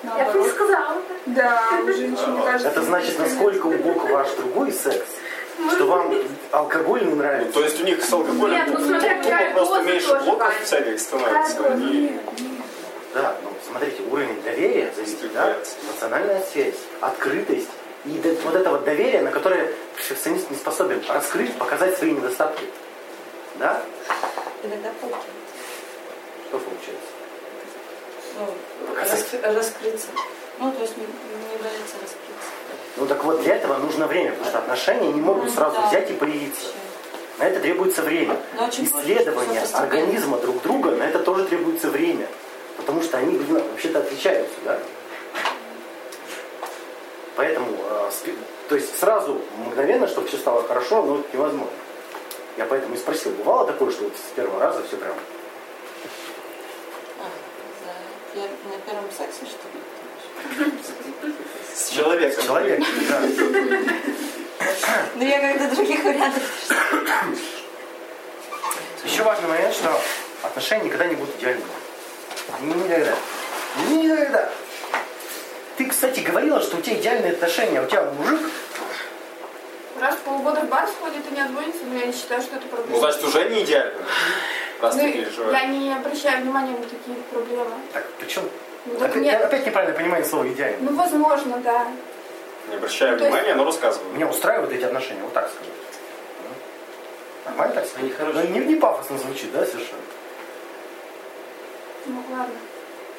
[0.04, 1.02] Я бы не сказала.
[1.26, 2.68] Да, у женщин, мне кажется.
[2.68, 5.08] Это значит, насколько убог ваш другой секс,
[5.76, 6.14] что вам
[6.52, 7.54] алкоголь не Ну, нравится.
[7.54, 11.58] то есть у них с алкоголем Нет, ну, смотря тупо просто меньше блоков всяких становится.
[11.58, 11.92] Какая доза?
[11.92, 12.12] И-
[13.14, 15.56] Да, ну смотрите, уровень доверия зависит, да?
[15.88, 17.70] Эмоциональная связь, открытость.
[18.06, 22.66] И вот это вот доверие, на которое перфекционист не способен раскрыть, показать свои недостатки.
[23.56, 23.82] Да?
[24.64, 25.30] Иногда получается.
[26.50, 27.10] Что получается?
[28.38, 29.20] Ну, Показать.
[29.34, 30.08] раскры- раскрыться.
[30.60, 32.50] Ну, то есть не, не бояться раскрыться.
[32.98, 35.88] Ну так вот, для этого нужно время, потому что отношения не могут Ну, сразу да.
[35.88, 36.68] взять и появиться.
[37.38, 38.38] На это требуется время.
[38.58, 42.28] Очень хочется, Исследование организма друг друга, на это тоже требуется время.
[42.78, 44.80] Потому что они, блин, вообще-то отличаются, да?
[47.36, 47.68] Поэтому,
[48.12, 48.38] спи-
[48.70, 51.72] то есть сразу, мгновенно, чтобы все стало хорошо, ну, это невозможно.
[52.58, 55.14] Я поэтому и спросил, бывало такое, что вот с первого раза все прям...
[57.20, 57.28] А,
[57.84, 60.72] за пер- на первом сексе, что ли?
[61.76, 62.46] С человеком.
[62.46, 63.22] Человек, да.
[65.16, 66.44] Ну, я как-то других вариантов.
[69.04, 70.02] Еще важный момент, что
[70.42, 71.66] отношения никогда не будут идеальными.
[72.62, 73.16] Никогда.
[73.90, 74.50] Никогда.
[75.78, 78.40] Ты, кстати, говорила, что у тебя идеальные отношения, а у тебя мужик,
[80.00, 82.68] Раз в полгода в бар сходит и не отгонится, но я не считаю, что это
[82.68, 82.92] проблема.
[82.96, 83.94] Ну, значит, уже не идеально.
[84.82, 85.68] Раз Ну, ты я переживаешь.
[85.70, 87.72] не обращаю внимания на такие проблемы.
[87.94, 88.44] так, причем,
[88.86, 89.42] Ну, так опять, нет.
[89.42, 90.92] опять неправильное понимание слова идеально.
[90.92, 91.88] Ну, возможно, да.
[92.70, 94.14] Не обращаю Ну, то есть- внимания, но рассказываю.
[94.14, 95.72] Меня устраивают эти отношения, вот так скажу.
[97.46, 98.04] Нормально так сказать?
[98.04, 98.44] Они хорошие.
[98.48, 100.02] Ну, не, не пафосно звучит, да, совершенно?
[102.08, 102.54] Ну, ладно.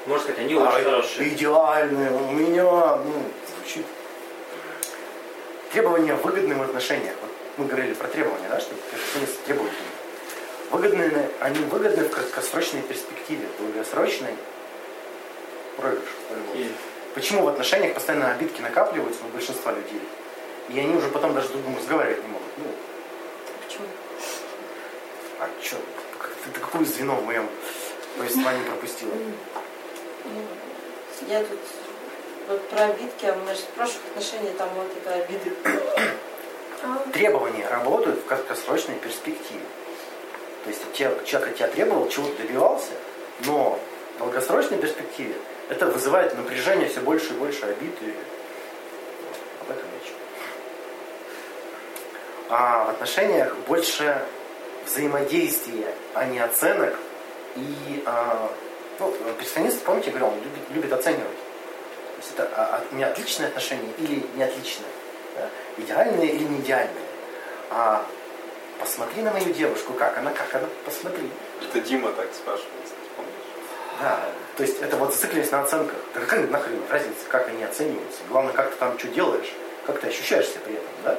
[0.07, 1.29] Можно сказать, они А, очень хорошие.
[1.31, 3.13] Идеальные, у меня, ну,
[3.57, 3.87] звучит.
[5.73, 7.15] Требования в отношениях.
[7.21, 9.73] Вот мы говорили про требования, да, что перфекционист требует.
[10.71, 14.35] Выгодные, они выгодны в краткосрочной перспективе, в долгосрочной
[15.77, 16.05] проигрыш.
[17.15, 20.01] Почему в отношениях постоянно обидки накапливаются у большинства людей?
[20.69, 22.49] И они уже потом даже с другом разговаривать не могут.
[22.59, 22.65] Ну,
[23.67, 23.87] Почему?
[25.41, 25.77] а что,
[26.45, 27.49] ты, ты какое звено в моем
[28.19, 29.13] повествовании пропустила?
[30.25, 30.43] Ну,
[31.29, 31.59] я тут
[32.49, 35.53] вот про обидки, а мы же в прошлых отношениях там вот это обиды.
[37.13, 39.65] Требования работают в краткосрочной перспективе.
[40.65, 42.93] То есть те- человек от тебя требовал, чего-то добивался,
[43.47, 43.79] но
[44.17, 45.35] в долгосрочной перспективе
[45.69, 48.15] это вызывает напряжение все больше и больше обид и
[49.63, 50.13] об этом речь.
[52.49, 54.23] А в отношениях больше
[54.87, 56.95] взаимодействия, а не оценок.
[57.57, 58.51] И а,
[58.99, 61.25] ну, перфекционист, помните, говорил, он любит, любит оценивать.
[61.27, 64.89] То есть это а, а, не отличные отношения или не отличные.
[65.35, 65.49] да?
[65.79, 67.05] Идеальные или не идеальные.
[67.71, 68.07] А
[68.79, 71.29] посмотри на мою девушку, как она, как она, посмотри.
[71.63, 72.71] Это Дима так спрашивает?
[74.01, 74.21] Да,
[74.57, 75.97] то есть это вот зацикливаясь на оценках.
[76.15, 78.21] Да какая нахрен разница, как они оцениваются?
[78.29, 79.53] Главное, как ты там что делаешь,
[79.87, 81.19] как ты ощущаешься при этом, да?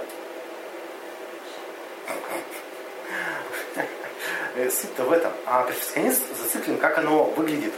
[4.57, 5.31] э, суть-то в этом.
[5.45, 7.73] А перфекционист зациклен, как оно выглядит.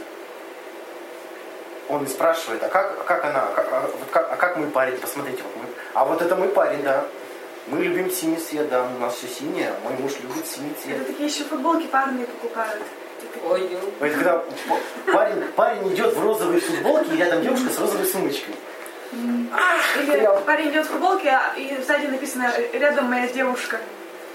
[1.88, 4.68] Он спрашивает, а как, а как она, а как, а, вот как, а как мой
[4.68, 7.04] парень, посмотрите, вот мы, а вот это мой парень, да.
[7.66, 10.98] Мы любим синий цвет, да, у нас все синее, мой муж любит синий цвет.
[10.98, 12.82] Это такие еще футболки парные покупают.
[13.48, 13.70] Ой.
[14.00, 14.44] Это когда
[15.12, 18.54] парень, парень идет в розовой футболке, и рядом девушка с розовой сумочкой.
[19.12, 20.42] Или Прям.
[20.44, 23.78] парень идет в футболке, а- и сзади написано «Рядом моя девушка».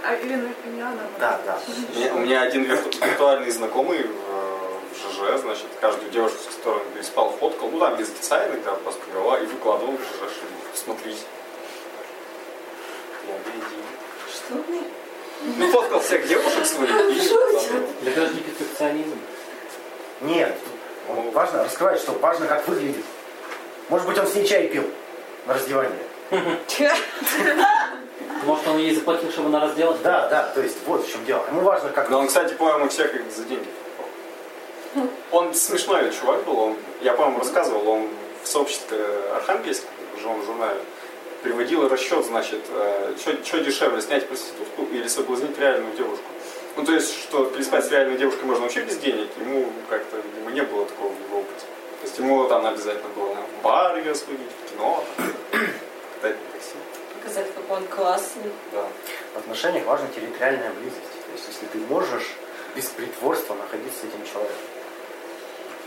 [0.03, 1.01] А, или на- не она.
[1.19, 1.57] Да, да.
[1.67, 4.11] У меня- У меня один вирту- виртуальный знакомый в,
[4.93, 8.73] в ЖЖ, значит, каждую девушку, с которой он переспал, фоткал, ну там без лица иногда
[8.73, 9.01] просто
[9.41, 10.45] и выкладывал в ЖЖ, что
[10.85, 11.21] смотрите.
[13.27, 13.33] Я.
[14.31, 14.79] Что ты?
[15.57, 18.07] Ну, фоткал всех девушек своих и.
[18.07, 19.19] Это даже не перфекционизм.
[20.21, 20.55] Нет,
[21.09, 23.05] он важно раскрывать, что важно, как выглядит.
[23.89, 24.83] Может быть, он с ней чай пил
[25.45, 25.99] на раздевании.
[28.43, 29.99] Может, он ей заплатил, чтобы она разделась?
[30.01, 31.43] Да, да, то есть вот в чем дело.
[31.47, 32.09] Ему важно, как...
[32.09, 33.67] Но он, кстати, по-моему, всех их за деньги.
[35.31, 38.09] Он смешной чувак был, он, я, по-моему, рассказывал, он
[38.43, 38.97] в сообществе
[39.35, 39.83] Архангельск,
[40.15, 40.79] уже он в журнале,
[41.45, 42.59] приводил расчет, значит,
[43.45, 46.25] что дешевле, снять проститутку или соблазнить реальную девушку.
[46.75, 50.51] Ну, то есть, что переспать с реальной девушкой можно вообще без денег, ему как-то, видимо,
[50.51, 51.65] не было такого в его опыте.
[52.01, 56.75] То есть, ему там обязательно было в бар ее сходить, в кино, катать на такси.
[57.21, 58.51] Показать, как он классный.
[58.71, 58.87] Да.
[59.35, 61.11] В отношениях важна территориальная близость.
[61.27, 62.33] То есть, если ты можешь
[62.75, 64.57] без притворства находиться с этим человеком.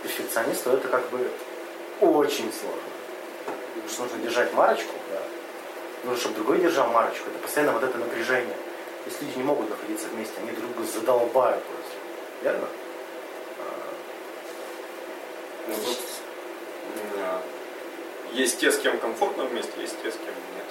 [0.05, 1.29] Перфекционисту это как бы
[2.01, 2.81] очень сложно.
[3.75, 4.95] Потому что нужно держать марочку.
[6.05, 7.29] Нужно, чтобы другой держал марочку.
[7.31, 8.55] Это постоянно вот это напряжение.
[9.05, 11.93] То есть люди не могут находиться вместе, они друг друга задолбают просто.
[12.43, 12.69] Верно?
[15.69, 15.99] Ну, тут
[17.17, 17.41] м,
[18.33, 20.25] есть те, с кем комфортно вместе, есть те, с кем
[20.57, 20.65] нет.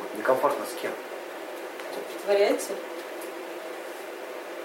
[0.00, 0.92] Вот, некомфортно с кем.
[2.12, 2.72] Притворяется?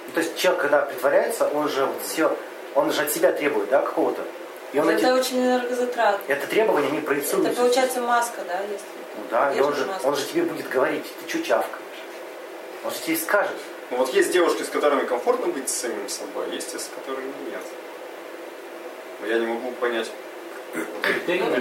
[0.07, 2.35] Ну, то есть человек, когда притворяется, он же вот все,
[2.75, 4.21] он же от себя требует, да, какого-то.
[4.73, 6.23] И он это эти- очень энергозатратно.
[6.31, 7.51] это требование не проецируется.
[7.51, 8.85] Это получается маска, да, если...
[9.15, 11.79] Ну да, и он же, он же тебе будет говорить, ты что чавкаешь?
[12.83, 13.55] Он же тебе скажет.
[13.91, 16.89] Ну, вот есть девушки, с которыми комфортно быть с самим собой, а есть те, с
[16.95, 17.61] которыми нет.
[19.21, 20.09] Но я не могу понять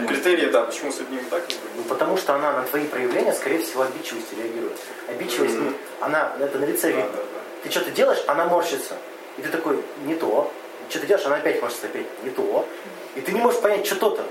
[0.09, 1.43] критерии, да, почему с одними так
[1.77, 4.79] Ну, потому что она на твои проявления, скорее всего, обидчивостью реагирует.
[5.09, 7.13] Обидчивость, не- она, это на лице Да, видно.
[7.13, 7.41] да, да.
[7.63, 8.97] Ты что-то делаешь, она морщится.
[9.37, 10.51] И ты такой, не то.
[10.89, 12.67] Что ты делаешь, она опять морщится, опять не то.
[13.15, 14.25] И ты не можешь понять, что то-то.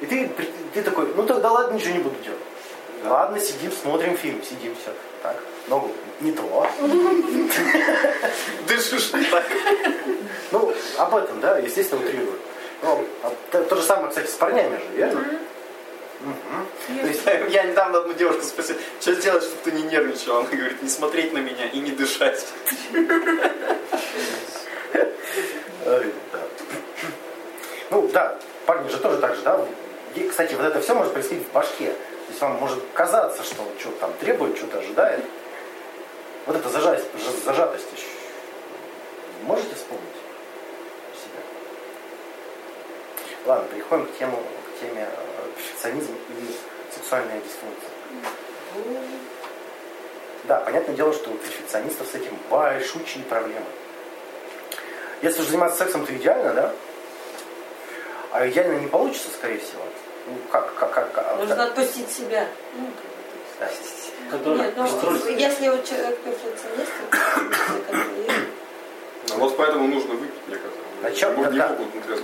[0.00, 0.30] И ты,
[0.74, 2.40] ты такой, ну тогда ладно, ничего не буду делать.
[3.04, 4.92] Ладно, сидим, смотрим фильм, сидим, все.
[5.22, 5.36] Так,
[5.68, 5.90] ногу,
[6.20, 6.66] не то.
[8.68, 9.44] Дышишь не так.
[10.50, 12.38] Ну, об этом, да, естественно, утрирую.
[12.82, 13.04] Ну,
[13.50, 15.24] то, то же самое, кстати, с парнями же, верно?
[17.04, 20.38] Есть, Я недавно одну девушку спросил, что сделать, чтобы ты не нервничал?
[20.38, 22.46] Она говорит, не смотреть на меня и не дышать.
[27.90, 29.66] Ну да, парни же тоже так же, да?
[30.28, 31.90] Кстати, вот это все может происходить в башке.
[31.90, 35.24] То есть вам может казаться, что он что-то там требует, что-то ожидает.
[36.46, 37.06] Вот это зажатость,
[37.44, 38.06] зажатость еще.
[39.42, 40.04] Можете вспомнить
[41.14, 41.40] себя?
[43.46, 47.90] Ладно, переходим к, тему, к теме э, перфекционизм и сексуальная дисфункция.
[50.44, 53.66] Да, понятное дело, что у перфекционистов с этим большущие проблемы.
[55.22, 56.72] Если же заниматься сексом, то идеально, да?
[58.32, 59.82] А идеально не получится, скорее всего.
[60.30, 62.46] Ну, как, как, как, как- Нужно как- отпустить себя.
[62.74, 62.86] Ну,
[63.58, 63.68] да.
[64.30, 64.84] Который Нет, ну,
[65.30, 67.96] если вот человек перфекционист, то.
[69.28, 70.78] Ну, вот поэтому нужно выпить некоторые.
[71.02, 71.34] А чё?
[71.34, 71.68] Не, Да.
[71.68, 72.22] могут голове.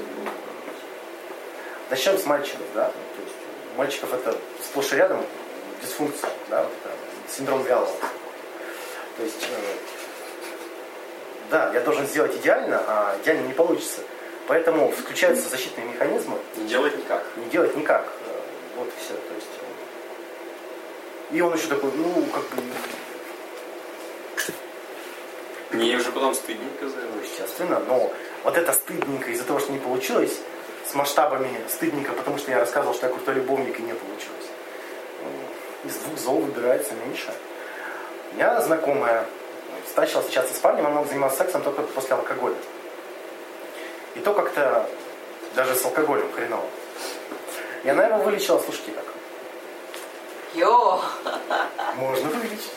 [1.91, 2.87] Начнем с мальчиков, да?
[2.87, 3.37] То есть
[3.75, 5.25] у мальчиков это сплошь и рядом
[5.83, 6.95] дисфункция, да, вот это
[7.33, 7.91] синдром вялого.
[9.17, 9.75] То есть, э,
[11.51, 14.01] да, я должен сделать идеально, а идеально не получится.
[14.49, 17.25] Поэтому включаются защитные механизмы, Не делать никак.
[17.37, 18.05] не делать никак.
[18.05, 18.41] Э,
[18.79, 19.15] Вот и все.
[19.15, 19.49] То есть,
[21.33, 22.63] э, и он еще такой, ну, как бы,
[25.73, 27.09] Мне уже потом стыдненько за это.
[27.23, 28.13] естественно, но
[28.45, 30.39] вот это стыдненько из-за того, что не получилось,
[30.89, 34.47] с масштабами стыдненько, потому что я рассказывал, что я крутой любовник и не получилось.
[35.23, 37.33] Ну, Из двух зол выбирается меньше.
[38.33, 39.27] У меня знакомая
[39.97, 42.55] начала встречаться с парнем, она занималась сексом только после алкоголя.
[44.17, 44.89] И то как-то
[45.55, 46.67] даже с алкоголем хреново.
[47.85, 49.05] И она его вылечила, слушайте как.
[50.55, 51.01] Йо!
[51.97, 52.73] Можно вылечить.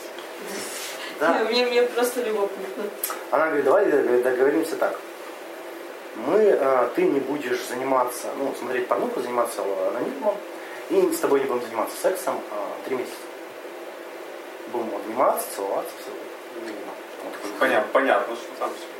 [1.19, 1.43] Да.
[1.49, 2.83] Мне, мне просто любопытно.
[3.31, 3.85] Она говорит, давай
[4.21, 4.99] договоримся так.
[6.15, 10.35] Мы, э, ты не будешь заниматься, ну, смотреть порнуху, заниматься анонимом,
[10.89, 13.15] и с тобой не будем заниматься сексом э, три месяца.
[14.71, 16.11] Будем обниматься, целоваться, все.
[16.61, 18.98] Такой, Понятно, понятно, что там все.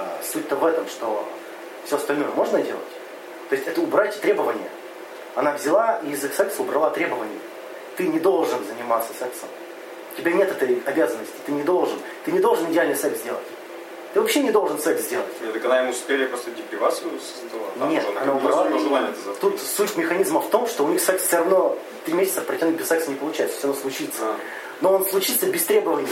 [0.00, 1.28] А, Суть-то в этом, что
[1.84, 2.80] все остальное можно делать.
[3.48, 4.68] То есть это убрать требования.
[5.34, 7.38] Она взяла и из секса убрала требования.
[7.96, 9.48] Ты не должен заниматься сексом.
[10.14, 11.34] У тебя нет этой обязанности.
[11.46, 11.98] Ты не должен.
[12.24, 13.44] Ты не должен идеальный секс сделать.
[14.12, 15.28] Ты вообще не должен секс сделать.
[15.40, 17.68] Нет, так она ему скорее просто депривацию создала.
[17.78, 18.68] Там Нет, уже она убрала.
[18.68, 22.74] желание-то Тут суть механизма в том, что у них секс все равно три месяца протянуть
[22.74, 24.22] без секса не получается, все равно случится.
[24.22, 24.36] А.
[24.80, 26.08] Но он случится без требований.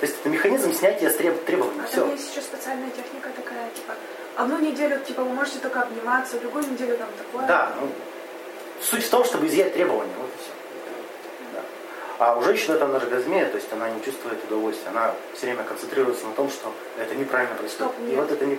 [0.00, 1.80] То есть это механизм снятия требований.
[1.82, 2.02] А Все.
[2.02, 3.94] там есть еще специальная техника такая, типа,
[4.36, 7.46] одну неделю, типа, вы можете только обниматься, другую неделю там такое.
[7.48, 7.88] Да, ну,
[8.80, 10.12] суть в том, чтобы изъять требования.
[10.20, 10.50] Вот и все.
[11.52, 11.60] Да.
[12.18, 14.90] А у женщины это анаргазмия, то есть она не чувствует удовольствия.
[14.90, 17.92] Она все время концентрируется на том, что это неправильно происходит.
[17.92, 18.20] Стоп, И нет.
[18.20, 18.58] вот это не...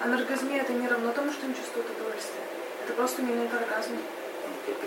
[0.00, 2.42] Анаргазмия это не равно тому, что не чувствует удовольствия.
[2.84, 3.96] Это просто имеет оргазма.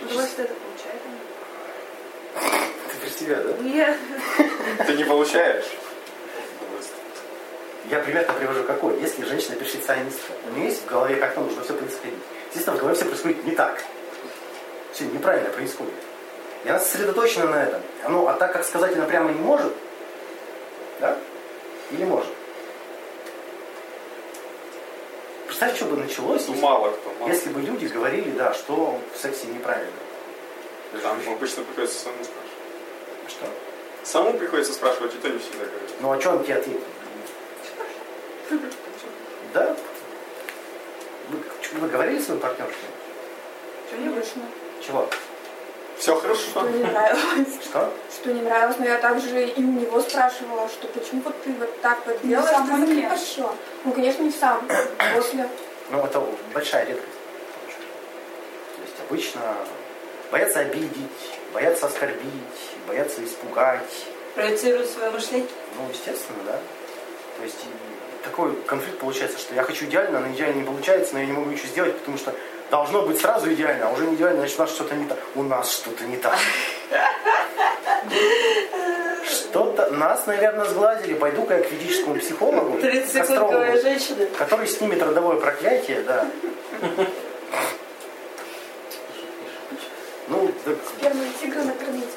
[0.05, 0.53] Удовольствие это.
[3.18, 3.53] Себя, да?
[3.63, 3.97] Нет.
[4.86, 5.65] Ты не получаешь.
[7.89, 8.99] Я пример-то привожу какой.
[8.99, 12.20] Если женщина перфекционистка, у нее есть в голове, как нужно все происходить.
[12.49, 13.82] Естественно, в голове все происходит не так.
[14.91, 15.93] Все неправильно происходит.
[16.65, 17.82] И она сосредоточена на этом.
[18.09, 19.72] Ну, а так как сказать она прямо не может,
[20.99, 21.18] да?
[21.91, 22.30] Или может?
[25.47, 27.13] Представь, что бы началось, Ну, если, мало кто.
[27.20, 27.30] Мало.
[27.32, 29.91] если бы люди говорили, да, что в сексе неправильно.
[31.01, 32.20] Там обычно приходится самому.
[33.28, 33.46] Что?
[34.04, 35.92] Самому приходится спрашивать, и то не всегда говорит.
[36.00, 36.82] Ну, а что он тебе ответит?
[39.54, 39.76] Да?
[41.30, 41.40] Вы,
[41.80, 42.72] вы говорили своему партнеру?
[43.92, 44.42] Конечно.
[44.86, 45.10] Чего?
[45.98, 46.70] Все Что хорошо.
[46.70, 47.56] не нравилось.
[47.64, 47.92] Что?
[48.12, 51.82] Что не нравилось, но я также и у него спрашивала, что почему вот ты вот
[51.82, 53.56] так вот Не делаешь, в самом ты хорошо.
[53.84, 54.68] Ну, конечно, не сам,
[55.16, 55.50] после.
[55.90, 56.24] Ну, это
[56.54, 57.08] большая редкость.
[58.76, 59.42] То есть обычно
[60.32, 62.22] боятся обидеть, боятся оскорбить,
[62.88, 64.05] боятся испугать.
[64.36, 65.49] Проецирует свое мышление.
[65.76, 66.60] Ну, естественно, да.
[67.38, 67.58] То есть
[68.24, 71.49] такой конфликт получается, что я хочу идеально, но идеально не получается, но я не могу
[71.49, 72.36] ничего сделать, потому что
[72.70, 75.18] должно быть сразу идеально, а уже не идеально, значит у нас что-то не так.
[75.34, 76.38] У нас что-то не так.
[79.28, 81.16] Что-то нас, наверное, сглазили.
[81.16, 83.66] Пойду-ка я к ведическому психологу, 30 к астрологу,
[84.38, 86.28] который снимет родовое проклятие, да.
[91.40, 92.10] Тигры накормить.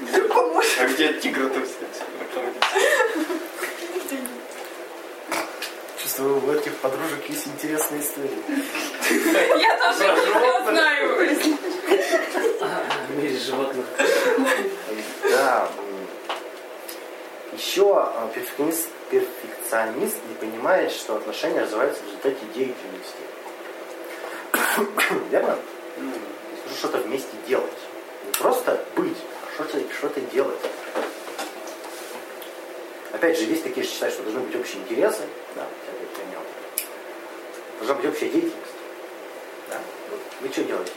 [0.00, 0.80] Вдруг поможет.
[0.80, 2.08] А где тигр-то, кстати?
[6.18, 8.42] чувствую, у этих подружек есть интересные истории.
[9.60, 11.16] Я тоже не знаю.
[13.08, 13.86] В мире животных.
[15.30, 15.68] Да.
[17.52, 23.22] Еще перфекционист, перфекционист не понимает, что отношения развиваются в результате деятельности.
[25.30, 25.56] Верно?
[25.96, 26.37] То
[26.68, 27.72] нужно что-то вместе делать.
[28.26, 30.58] Не просто быть, а что-то что делать.
[33.12, 35.22] Опять же, есть такие, что считают, что должны быть общие интересы.
[35.54, 35.66] Да.
[37.78, 38.56] Должна быть общая деятельность.
[39.70, 39.76] Да?
[40.10, 40.92] Вот Вы что делаете?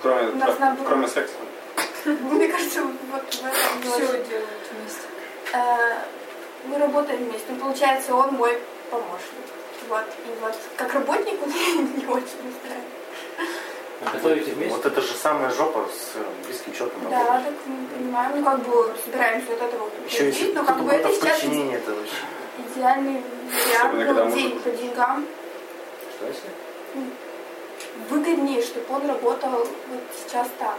[0.00, 0.86] Кроме, У нас наоборот.
[0.88, 1.34] кроме секса.
[2.04, 5.02] Мне кажется, вот в этом Все делают вместе.
[5.52, 5.98] Э,
[6.66, 7.46] Мы работаем вместе.
[7.50, 8.58] Ну, Получается, он мой
[8.90, 9.46] помощник.
[9.88, 10.04] Вот.
[10.26, 12.01] И вот как работник он не очень устраивает.
[14.22, 14.76] Готовите вместе?
[14.76, 17.44] Вот это же самая жопа с э, близким человеком Да, работать.
[17.44, 20.92] так мы понимаем, ну как бы собираемся от этого вот Еще уходить, но как бы
[20.92, 22.16] это сейчас это вообще...
[22.74, 23.22] идеальный
[23.92, 25.26] вариант муж день по деньгам.
[26.16, 26.48] Что если?
[28.08, 29.68] Выгоднее, чтобы он работал вот
[30.16, 30.76] сейчас так.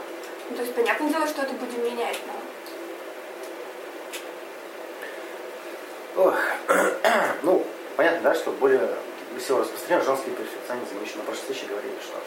[0.50, 2.34] Ну, то есть, понятное дело, что это будем менять, но
[6.16, 6.38] Ох.
[7.44, 7.66] ну,
[7.98, 8.88] понятно, да, что более
[9.39, 10.96] всего распространен женский перфекционизм.
[11.00, 12.18] Мы еще на прошлой встрече говорили, что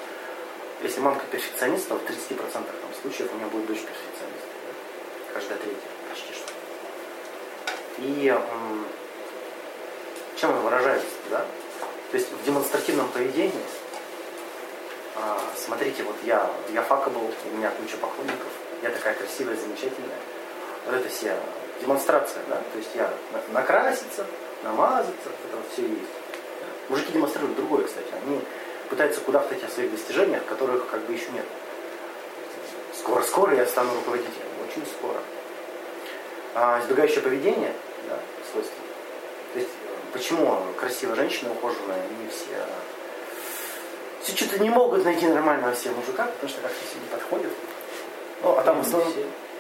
[0.83, 2.64] если мамка перфекционист, то в 30% там,
[3.03, 4.45] случаев у нее будет дочь перфекционист.
[4.45, 5.35] Да?
[5.35, 6.53] Каждая третья почти что.
[7.99, 8.35] И
[10.37, 11.45] чем он выражается, да?
[12.11, 13.64] То есть в демонстративном поведении,
[15.16, 18.53] а, смотрите, вот я, я fuckable, у меня куча поклонников,
[18.83, 20.18] я такая красивая, замечательная.
[20.85, 21.37] Вот это все
[21.81, 22.57] демонстрация, да?
[22.72, 24.27] То есть я на- накраситься,
[24.62, 26.11] намазаться, это вот все есть.
[26.89, 28.07] Мужики демонстрируют другое, кстати.
[28.24, 28.41] Они
[28.89, 31.47] пытаются кудахтать о своих достижениях, которых как бы еще нет.
[32.99, 34.47] Скоро-скоро я стану руководителем.
[34.66, 35.18] Очень скоро.
[36.55, 37.72] А избегающее поведение,
[38.09, 38.18] да,
[38.51, 38.76] свойство.
[39.53, 39.70] То есть,
[40.12, 42.57] почему красивая женщина, ухоженная, не все
[44.26, 47.53] все что-то не могут найти нормального себе мужика, потому что как-то все не подходят.
[48.43, 49.12] Ну, а там в основном,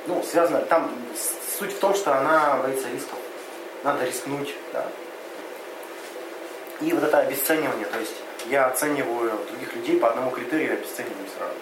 [0.08, 0.90] ну, связано, там
[1.58, 3.18] суть в том, что она боится рисков.
[3.84, 4.86] Надо рискнуть, да.
[6.80, 8.16] И вот это обесценивание, то есть
[8.50, 11.54] я оцениваю других людей по одному критерию и обесцениваю сразу.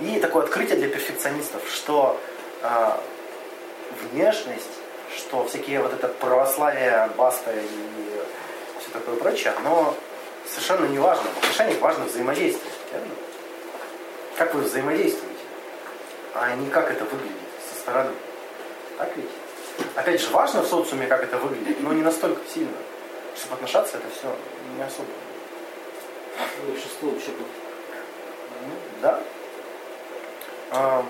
[0.00, 2.20] И такое открытие для перфекционистов, что
[2.62, 2.90] э,
[4.10, 4.68] внешность,
[5.16, 7.66] что всякие вот это православие, баста и
[8.80, 9.94] все такое прочее, оно
[10.48, 11.24] совершенно не важно.
[11.30, 12.72] В отношениях важно взаимодействие.
[12.92, 13.14] Верно?
[14.36, 15.28] Как вы взаимодействуете,
[16.34, 17.36] а не как это выглядит
[17.70, 18.10] со стороны.
[18.98, 19.30] Так ведь?
[19.94, 22.76] Опять же, важно в социуме, как это выглядит, но не настолько сильно.
[23.36, 24.34] Чтобы отношаться, это все
[24.76, 25.08] не особо.
[26.66, 27.46] Большинство вообще тут.
[29.00, 29.20] Да.
[30.70, 31.04] А,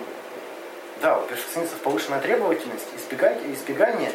[1.01, 4.13] да, у перфекционистов повышенная требовательность, избегание, избегание,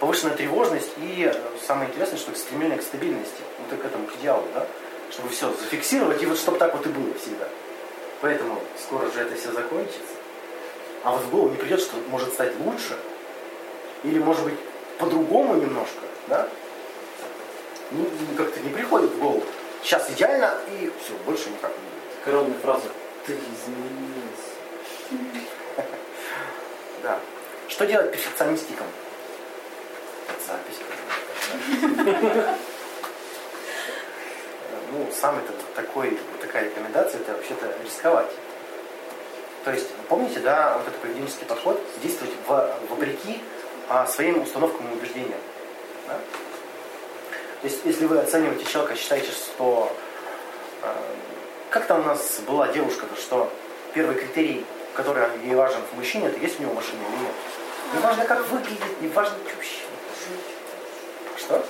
[0.00, 1.34] повышенная тревожность и э,
[1.66, 4.66] самое интересное, что стремление к стабильности, вот к этому к идеалу, да,
[5.10, 7.46] чтобы все зафиксировать и вот чтобы так вот и было всегда.
[8.20, 9.98] Поэтому скоро же это все закончится.
[11.04, 12.96] А вот в голову не придет, что может стать лучше,
[14.04, 14.54] или может быть
[14.98, 16.48] по-другому немножко, да?
[17.92, 19.42] Не, как-то не приходит в голову.
[19.82, 22.24] Сейчас идеально и все, больше никак не будет.
[22.24, 22.88] Коронная фраза.
[23.26, 24.50] Ты изменился.
[27.02, 27.18] Да.
[27.68, 28.86] Что делать перфекционистикам?
[30.46, 30.80] Запись.
[34.92, 35.42] Ну, самый
[35.76, 38.26] такой, такая рекомендация, это вообще-то рисковать.
[39.64, 43.40] То есть, помните, да, вот этот поведенческий подход, действовать в, вопреки
[43.88, 45.38] а, своим установкам и убеждениям.
[46.08, 46.18] Да?
[47.60, 49.94] То есть, если вы оцениваете человека, считаете, что
[50.82, 50.86] э,
[51.68, 53.52] как там у нас была девушка, то что
[53.92, 57.32] первый критерий, который ей важен в мужчине, это есть у него машина или нет.
[57.94, 59.78] Не важно, как выглядит, не важно, что вообще.
[61.36, 61.64] Что?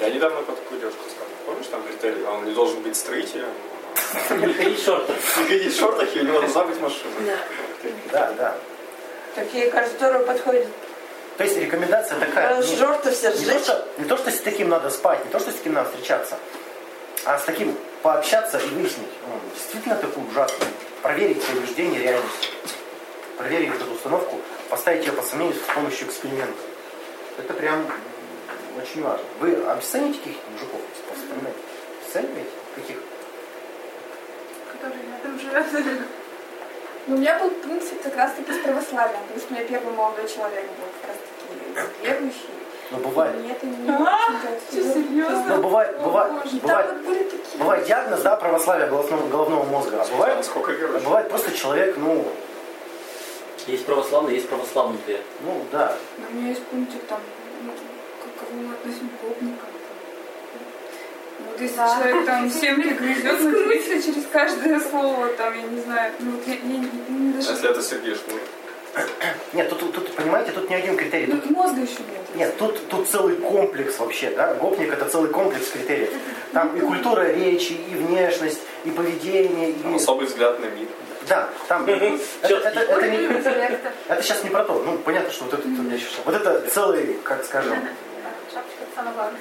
[0.00, 1.28] Я недавно по такую девушку сказал.
[1.46, 2.24] Помнишь, там критерий?
[2.24, 3.50] Он не должен быть строителем.
[4.30, 5.16] Не ходить в шортах.
[5.38, 7.14] Не ходить в шортах, и у него должна быть машина.
[8.10, 8.56] Да, да.
[9.34, 10.66] Такие, кажется, здорово подходят.
[11.36, 12.62] То есть рекомендация такая.
[12.62, 15.40] Не, Жорто все не, то, что, не то, что с таким надо спать, не то,
[15.40, 16.38] что с таким надо встречаться,
[17.24, 20.68] а с таким пообщаться и выяснить, он действительно такой ужасный.
[21.02, 22.52] Проверить свои убеждения реальностью.
[23.36, 26.62] Проверить вот эту установку, поставить ее под сомнение с помощью эксперимента.
[27.36, 27.84] Это прям
[28.80, 29.24] очень важно.
[29.40, 30.80] Вы обесцените каких-то мужиков?
[31.14, 31.58] Вспоминайте.
[32.00, 32.50] Обесцениваете?
[32.76, 32.96] Каких?
[34.72, 35.98] Которые рядом живет.
[37.06, 40.28] Ну, у меня был принцип как раз-таки с православием, потому что у меня первый молодой
[40.28, 42.48] человек был как раз-таки верующий.
[42.90, 43.36] Но бывает.
[43.44, 45.44] И это не очень Что, серьезно?
[45.48, 46.32] Но бывает, бывает,
[46.62, 47.58] бывает, такие...
[47.58, 50.02] бывает диагноз, да, православия головного, головного мозга.
[50.02, 52.24] А бывает, Сколько а бывает просто человек, ну,
[53.66, 55.20] Есть православные, есть православные.
[55.40, 55.96] ну да,
[56.30, 57.20] У меня есть пунктик там,
[57.62, 57.72] ну,
[58.22, 59.22] как кого мы относим к
[61.54, 61.88] Вот если Да.
[61.96, 66.54] человек там семки грызет, матерится через каждое слово, там, я не знаю, ну вот я,
[66.54, 66.60] я
[67.08, 67.50] не даже...
[67.52, 68.40] Если это Сергей Шнур.
[69.52, 71.26] Нет, тут, тут, понимаете, тут не один критерий.
[71.26, 72.34] Ну, Тут, мозга еще нет.
[72.36, 74.54] нет, тут, тут целый комплекс вообще, да?
[74.54, 76.10] Гопник это целый комплекс критериев.
[76.52, 79.94] Там и культура речи, и внешность, и поведение, и...
[79.94, 80.88] Особый взгляд на мир.
[81.28, 81.84] Да, там...
[81.88, 82.04] Это,
[82.42, 83.78] это, это не-
[84.08, 84.82] это сейчас не про то.
[84.84, 85.68] Ну, понятно, что вот это,
[86.24, 87.76] вот это целый, как скажем,
[88.52, 89.40] Шапочка это самое главное.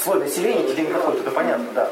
[0.00, 1.90] Слой населения тебе не подходит, это понятно, да.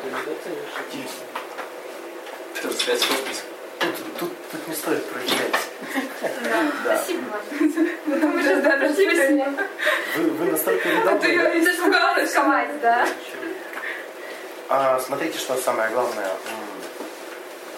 [3.80, 5.54] Тут, тут, тут не стоит проверять.
[6.84, 6.96] Да.
[6.96, 7.24] Спасибо.
[8.04, 9.52] Потому что, да, да, спасибо.
[10.16, 11.70] Вы, вы настолько А то я недавно...
[11.70, 12.22] испугалась.
[12.22, 13.08] Рисковать, да?
[14.68, 16.30] А, смотрите, что самое главное.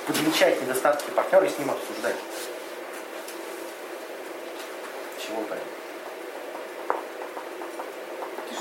[0.06, 2.16] Подмечать недостатки партнера и с ним обсуждать.
[5.26, 5.56] Чего-то.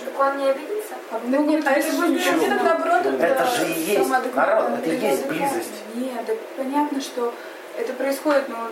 [0.05, 0.93] Так он не обидится?
[1.25, 2.41] Да нет, а если будет Почему?
[2.41, 5.73] один, наоборот, это Это же и есть самоадекватно, народ, это и есть близость.
[5.95, 7.33] Нет, да понятно, что
[7.77, 8.69] это происходит, но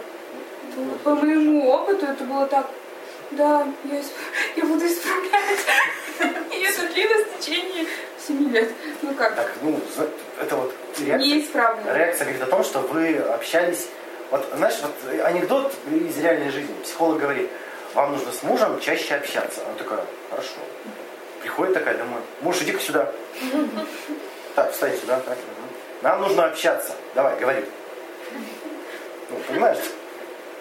[1.04, 2.68] по моему опыту это было так,
[3.32, 4.02] да, я,
[4.56, 5.60] я буду исправлять.
[6.52, 7.86] И это длилось в течение
[8.28, 8.70] семи лет.
[9.02, 9.80] Ну как, Так, ну,
[10.40, 11.94] это вот реакция, не исправлено.
[11.94, 13.88] реакция говорит о том, что вы общались.
[14.30, 16.74] Вот, знаешь, вот анекдот из реальной жизни.
[16.84, 17.50] Психолог говорит,
[17.94, 19.62] вам нужно с мужем чаще общаться.
[19.66, 20.52] Она такая, хорошо.
[21.42, 22.22] Приходит такая домой.
[22.42, 23.12] Муж, иди-ка сюда.
[24.56, 25.20] Так, встань сюда.
[25.22, 25.38] Так.
[26.02, 26.94] Нам нужно общаться.
[27.16, 27.66] Давай, говори.
[29.30, 29.80] Ну, понимаешь?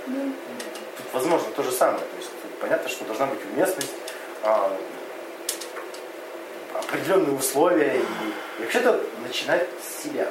[0.06, 1.98] Тут возможно то же самое.
[1.98, 3.92] То есть понятно, что должна быть уместность,
[4.42, 4.76] а,
[6.74, 10.28] определенные условия и, и вообще-то начинать с себя.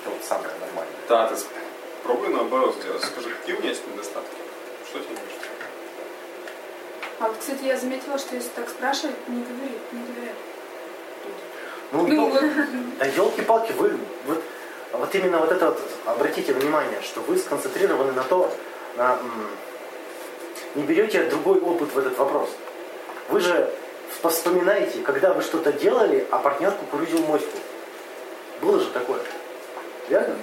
[0.00, 0.96] Это вот самое нормальное.
[1.08, 1.36] Да, ты
[2.02, 3.02] пробуй наоборот сделать.
[3.04, 4.36] Скажи, какие у меня есть недостатки?
[4.88, 5.55] Что тебе нужно?
[7.18, 10.36] А вот, кстати, я заметила, что если так спрашивать, не говорит, не доверяет.
[11.92, 12.42] Ну, Ну, вот,
[12.98, 13.96] да елки-палки, вы
[14.26, 14.42] вот,
[14.92, 18.52] вот именно вот это вот, обратите внимание, что вы сконцентрированы на то,
[18.96, 19.18] на,
[20.74, 22.50] не берете другой опыт в этот вопрос.
[23.28, 23.72] Вы же
[24.22, 27.56] вспоминаете, когда вы что-то делали, а партнер кукурузил моську.
[28.60, 29.20] Было же такое.
[30.08, 30.36] Верно?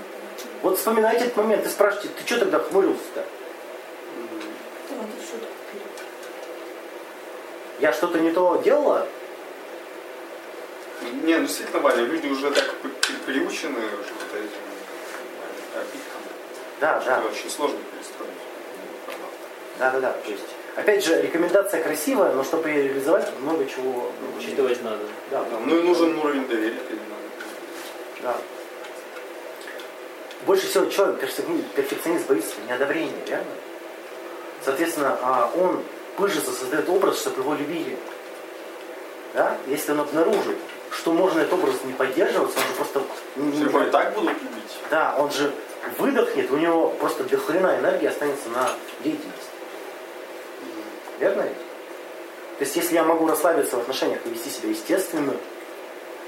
[0.62, 3.22] Вот вспоминайте этот момент и спрашивайте, ты что тогда хмурился-то?
[4.88, 5.84] Ты вот эту шутку перед-
[7.84, 9.06] Я что-то не то делала?
[11.24, 14.64] Не, ну действительно, Ваня, люди уже так при- при- приучены уже вот этим
[15.76, 16.22] обидкам.
[16.80, 17.18] Да, да.
[17.18, 18.32] Это очень сложно перестроить.
[19.80, 20.12] Да, да, да.
[20.14, 20.46] То есть,
[20.78, 25.04] опять же, рекомендация красивая, но чтобы ее реализовать, много чего ну, Учитывать надо.
[25.30, 26.80] Да, Да, Ну и нужен уровень доверия
[28.22, 28.38] да.
[30.46, 33.52] Больше всего человек, перфекционист, перфекционист боится неодобрения, реально.
[34.64, 35.84] Соответственно, а, он
[36.18, 37.98] пыжится, создает образ, чтобы его любили.
[39.34, 39.58] Да?
[39.68, 40.58] Если он обнаружит,
[40.92, 43.02] что можно этот образ не поддерживаться, он же просто...
[43.36, 44.78] не- не- Его и так будут любить.
[44.90, 45.52] Да, он же
[45.98, 48.70] выдохнет, у него просто до хрена энергии останется на
[49.04, 49.50] деятельность.
[51.20, 51.58] Верно ведь?
[52.60, 55.34] То есть, если я могу расслабиться в отношениях и вести себя естественно,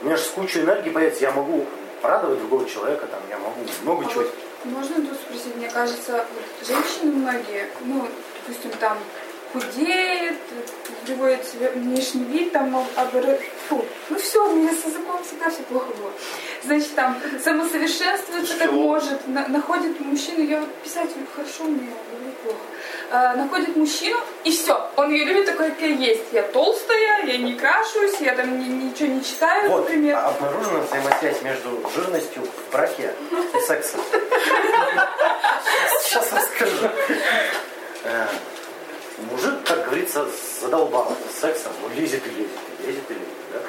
[0.02, 1.66] у меня же с кучей энергии появится, я могу
[2.02, 4.24] порадовать другого человека, там, я могу много А чего.
[4.24, 4.34] вот
[4.66, 8.08] можно тут спросить, мне кажется, вот женщины многие, ну,
[8.48, 8.98] допустим, там
[9.60, 10.36] худеет,
[11.06, 13.38] приводит себе внешний вид, там, обр...
[13.70, 16.12] Фу, ну все, у меня с языком всегда все плохо было.
[16.64, 22.58] Значит, там самосовершенствуется как может, на- находит мужчину, я вот писать хорошо умею, говорю плохо.
[23.12, 26.24] А, находит мужчину, и все, он ее любит такой, как я есть.
[26.32, 30.18] Я толстая, я не крашусь, я там ни- ничего не читаю, Вот, например.
[30.18, 33.14] обнаружена взаимосвязь между жирностью в браке
[33.54, 34.02] и сексом.
[36.04, 36.90] Сейчас расскажу.
[39.18, 40.28] Мужик, как говорится,
[40.60, 43.60] задолбал сексом, он лезет и лезет, и лезет и лезет, да?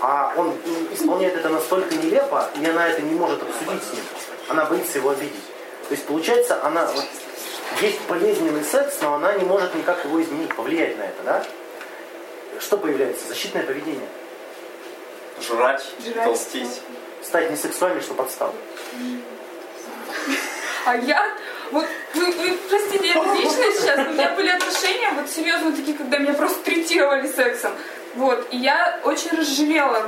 [0.00, 0.54] А он
[0.92, 4.04] исполняет это настолько нелепо, и она это не может обсудить с ним.
[4.48, 5.44] Она боится его обидеть.
[5.88, 7.04] То есть, получается, она вот,
[7.80, 11.46] есть болезненный секс, но она не может никак его изменить, повлиять на это, да?
[12.60, 13.28] Что появляется?
[13.28, 14.08] Защитное поведение.
[15.40, 16.24] Жрать, Жрать.
[16.24, 16.80] толстеть.
[17.22, 18.54] Стать несексуальной, что подстал.
[20.86, 21.34] А я,
[21.70, 26.18] вот, вы, вы простите, я лично сейчас, у меня были отношения, вот серьезно такие, когда
[26.18, 27.72] меня просто третировали сексом.
[28.16, 30.06] Вот, и я очень разжирела,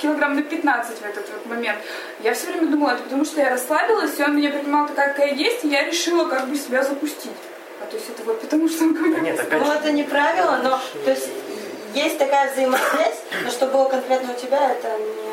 [0.00, 1.78] килограмм на 15 в этот вот момент.
[2.20, 5.34] Я все время думала, это потому что я расслабилась, и он меня принимал такая, какая
[5.34, 7.30] есть, и я решила как бы себя запустить.
[7.82, 9.92] А то есть это вот потому что он ко мне Да нет, опять Ну, это
[9.92, 11.28] не правило, но то есть
[11.94, 15.29] есть такая взаимосвязь, но что было конкретно у тебя, это не,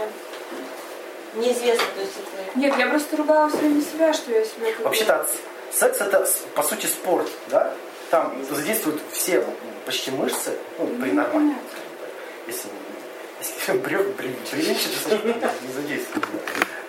[1.38, 1.86] неизвестно.
[1.96, 2.60] То есть это...
[2.60, 4.68] Нет, я просто ругала все время себя, что я себя...
[4.84, 5.28] Вообще-то
[5.72, 7.74] секс это с- по сути спорт, да?
[8.10, 9.44] Там задействуют все
[9.86, 11.32] почти мышцы, ну, при Ну, нормальном.
[11.34, 11.60] понятно.
[12.48, 12.70] Если,
[13.40, 15.18] если брев, при, приличие, то
[15.68, 16.26] не задействуют.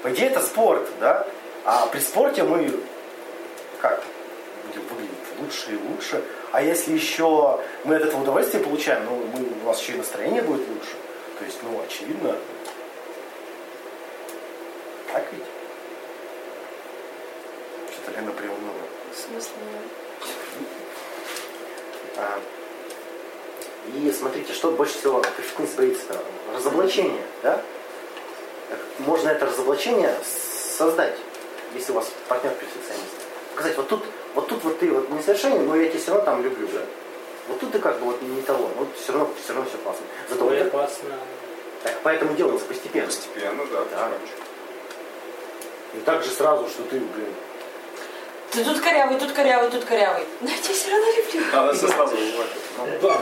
[0.02, 1.26] По идее это спорт, да?
[1.64, 2.72] А при спорте мы
[3.80, 4.02] как?
[4.66, 6.22] Будем выглядеть лучше и лучше.
[6.52, 10.42] А если еще мы от этого удовольствие получаем, ну, мы, у нас еще и настроение
[10.42, 10.92] будет лучше.
[11.38, 12.36] То есть, ну, очевидно.
[15.12, 15.42] Так ведь?
[17.92, 18.72] Что-то Лена приуныла.
[19.12, 19.52] В смысле?
[22.16, 22.38] А,
[23.94, 26.16] И смотрите, что больше всего перфекционист боится?
[26.54, 27.62] Разоблачение, да?
[28.70, 31.14] Так, Можно это разоблачение создать,
[31.74, 33.14] если у вас партнер перфекционист.
[33.54, 34.04] Показать, вот тут,
[34.34, 36.80] вот тут вот ты вот несовершенен, но я тебя все равно там люблю, да?
[37.48, 40.04] Вот тут ты как бы вот не того, но все равно, все равно все классно.
[40.28, 41.14] Зато вот Ой, это- опасно.
[41.82, 43.06] так поэтому делается постепенно.
[43.06, 43.84] Постепенно, да.
[43.90, 44.10] Да.
[45.94, 47.34] И так же сразу, что ты, блин,
[48.50, 50.24] Ты тут корявый, тут корявый, тут корявый.
[50.40, 51.42] Но я тебя все равно люблю.
[51.52, 53.00] Надо все сразу уважать.
[53.02, 53.12] Ну,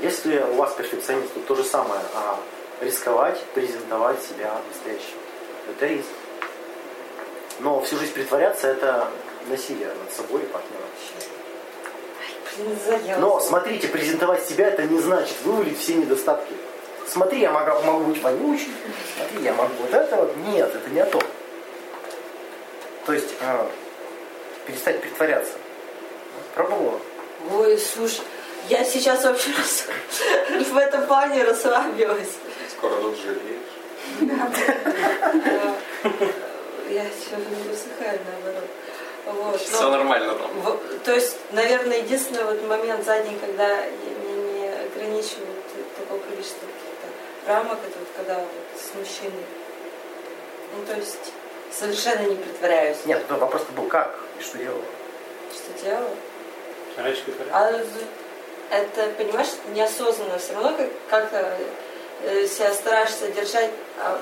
[0.00, 2.38] Если у вас перфекционист, то то же самое, а
[2.80, 5.16] рисковать, презентовать себя настоящим.
[5.68, 6.08] Это риск.
[7.60, 9.08] Но всю жизнь притворяться это
[9.48, 10.86] насилие над собой и партнером.
[12.58, 13.20] Блин.
[13.20, 16.52] Но смотрите, презентовать себя это не значит вывалить все недостатки.
[17.08, 18.72] Смотри, я могу, могу быть вонючий,
[19.16, 20.36] смотри, я могу вот это вот.
[20.48, 21.22] Нет, это не о том.
[23.06, 23.70] То есть а,
[24.66, 25.52] перестать притворяться.
[26.54, 26.98] Пробовала?
[27.52, 28.22] Ой, слушай,
[28.68, 29.86] я сейчас вообще рас-
[30.70, 32.32] в этом плане расслабилась.
[32.76, 33.60] Скоро тут жалеешь.
[34.20, 34.50] Да.
[36.90, 37.36] Я все
[37.68, 38.64] высыхаю наоборот.
[39.26, 39.60] Вот.
[39.60, 40.50] Все но- нормально там.
[40.60, 45.64] В- То есть, наверное, единственный вот момент за день, когда я- меня не ограничивают
[45.98, 46.75] такое количество каких-то
[47.46, 48.48] рамок, это вот когда вот
[48.80, 49.44] с мужчиной.
[50.76, 51.32] Ну, то есть,
[51.72, 54.82] совершенно не притворяюсь, Нет, ну, вопрос был как и что делала.
[55.54, 55.72] что
[57.32, 57.86] порядок.
[58.70, 60.38] А это, понимаешь, это неосознанно.
[60.38, 61.56] Все равно как- как-то
[62.24, 63.70] э, себя стараешься держать.
[64.00, 64.20] а,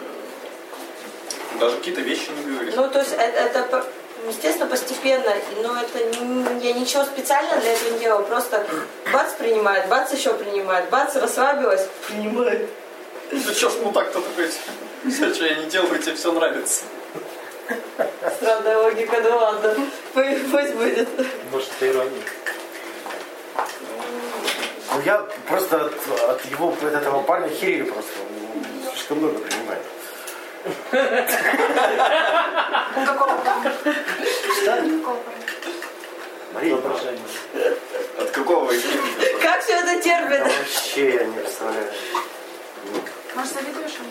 [1.61, 2.75] Даже какие-то вещи не говоришь.
[2.77, 3.85] Ну, то есть это, это по-
[4.29, 8.67] естественно, постепенно, но это не- я ничего специально для этого не делала, просто
[9.13, 12.69] бац принимает, бац еще принимает, бац расслабилась, принимает.
[13.35, 14.49] Ну что ж, ну так-то такой,
[15.11, 16.85] все, что я не делаю, тебе все нравится.
[18.37, 19.75] Странная логика, ну ладно.
[20.13, 21.09] Пусть будет.
[21.51, 22.23] Может, это ирония.
[24.95, 25.19] Ну я
[25.49, 25.95] просто от,
[26.29, 28.13] от его, от этого парня херели просто.
[28.23, 29.83] Он слишком много принимает.
[33.05, 33.73] Какого парня?
[34.65, 35.45] Какого парня?
[36.53, 36.77] Мария.
[38.21, 39.01] От какого из них?
[39.43, 40.41] Как все это да терпит?
[40.41, 41.89] вообще я не представляю.
[43.35, 44.09] Может, завидуешь ему?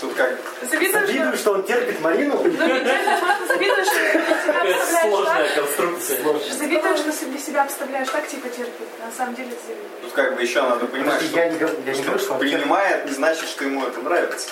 [0.00, 0.36] Тут как
[0.68, 2.36] Завидуешь, Завидую, что он терпит Марину.
[2.36, 5.54] Ну, не завидуешь, что сложная так.
[5.54, 6.18] конструкция.
[6.52, 8.88] Завидуешь, что для себя обставляешь так, типа терпит.
[9.04, 9.90] На самом деле ты завидуешь.
[10.02, 13.04] Тут как бы еще надо понимать, что, я не, говорю- я не говорю, что принимает
[13.06, 14.50] не значит, что ему это нравится.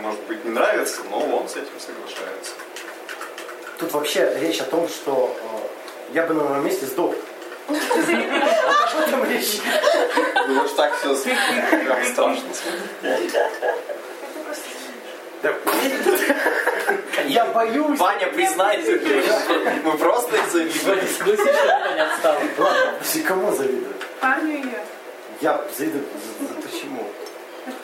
[0.00, 2.52] Может быть не нравится, но он с этим соглашается.
[3.78, 7.14] Тут вообще речь о том, что э, я бы на моем месте сдох.
[7.68, 9.60] Вот об этом речь.
[10.48, 12.42] Ну вот так все прям страшно.
[17.26, 17.98] Я боюсь.
[17.98, 18.92] Ваня, признайся,
[19.84, 20.72] мы просто вида.
[20.78, 22.38] согласись, что это не отстало.
[22.58, 22.94] Ладно,
[23.26, 23.94] кому завидую?
[24.20, 24.84] Парню и я.
[25.40, 26.04] Я завидую.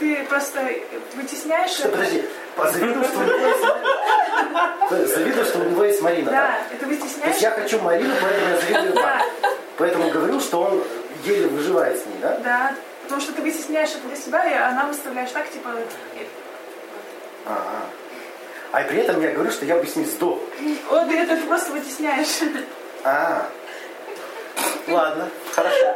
[0.02, 0.68] Ты просто
[1.14, 1.96] вытесняешь Что, это.
[1.96, 2.24] подожди,
[2.72, 5.06] завидую, что у него есть Марина.
[5.06, 6.36] Завидую, что у него есть Марина, да?
[6.40, 7.28] Да, это То вытесняешь.
[7.30, 9.24] есть я хочу Марину, поэтому я завидую парню.
[9.78, 10.82] Поэтому говорю, что он
[11.24, 12.36] еле выживает с ней, да?
[12.42, 12.74] Да,
[13.04, 15.70] потому что ты вытесняешь это для себя, и она выставляешь так, типа,
[17.46, 17.52] А,
[18.72, 18.80] а.
[18.80, 20.40] А при этом я говорю, что я бы с ней сдох.
[20.90, 22.40] вот и это ты просто вытесняешь.
[23.04, 23.48] А.
[24.88, 25.94] Ладно, хорошо.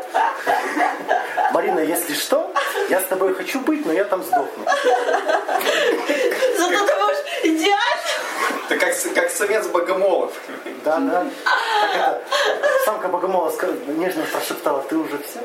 [1.52, 2.52] Марина, если что,
[2.88, 4.64] я с тобой хочу быть, но я там сдохну.
[6.59, 7.80] Зато ты можешь идеально.
[8.68, 10.32] Это как, с- как самец богомолов.
[10.84, 11.26] Да, да.
[11.44, 12.22] Так это,
[12.84, 13.52] самка богомола
[13.88, 15.40] нежно прошептала, ты уже все?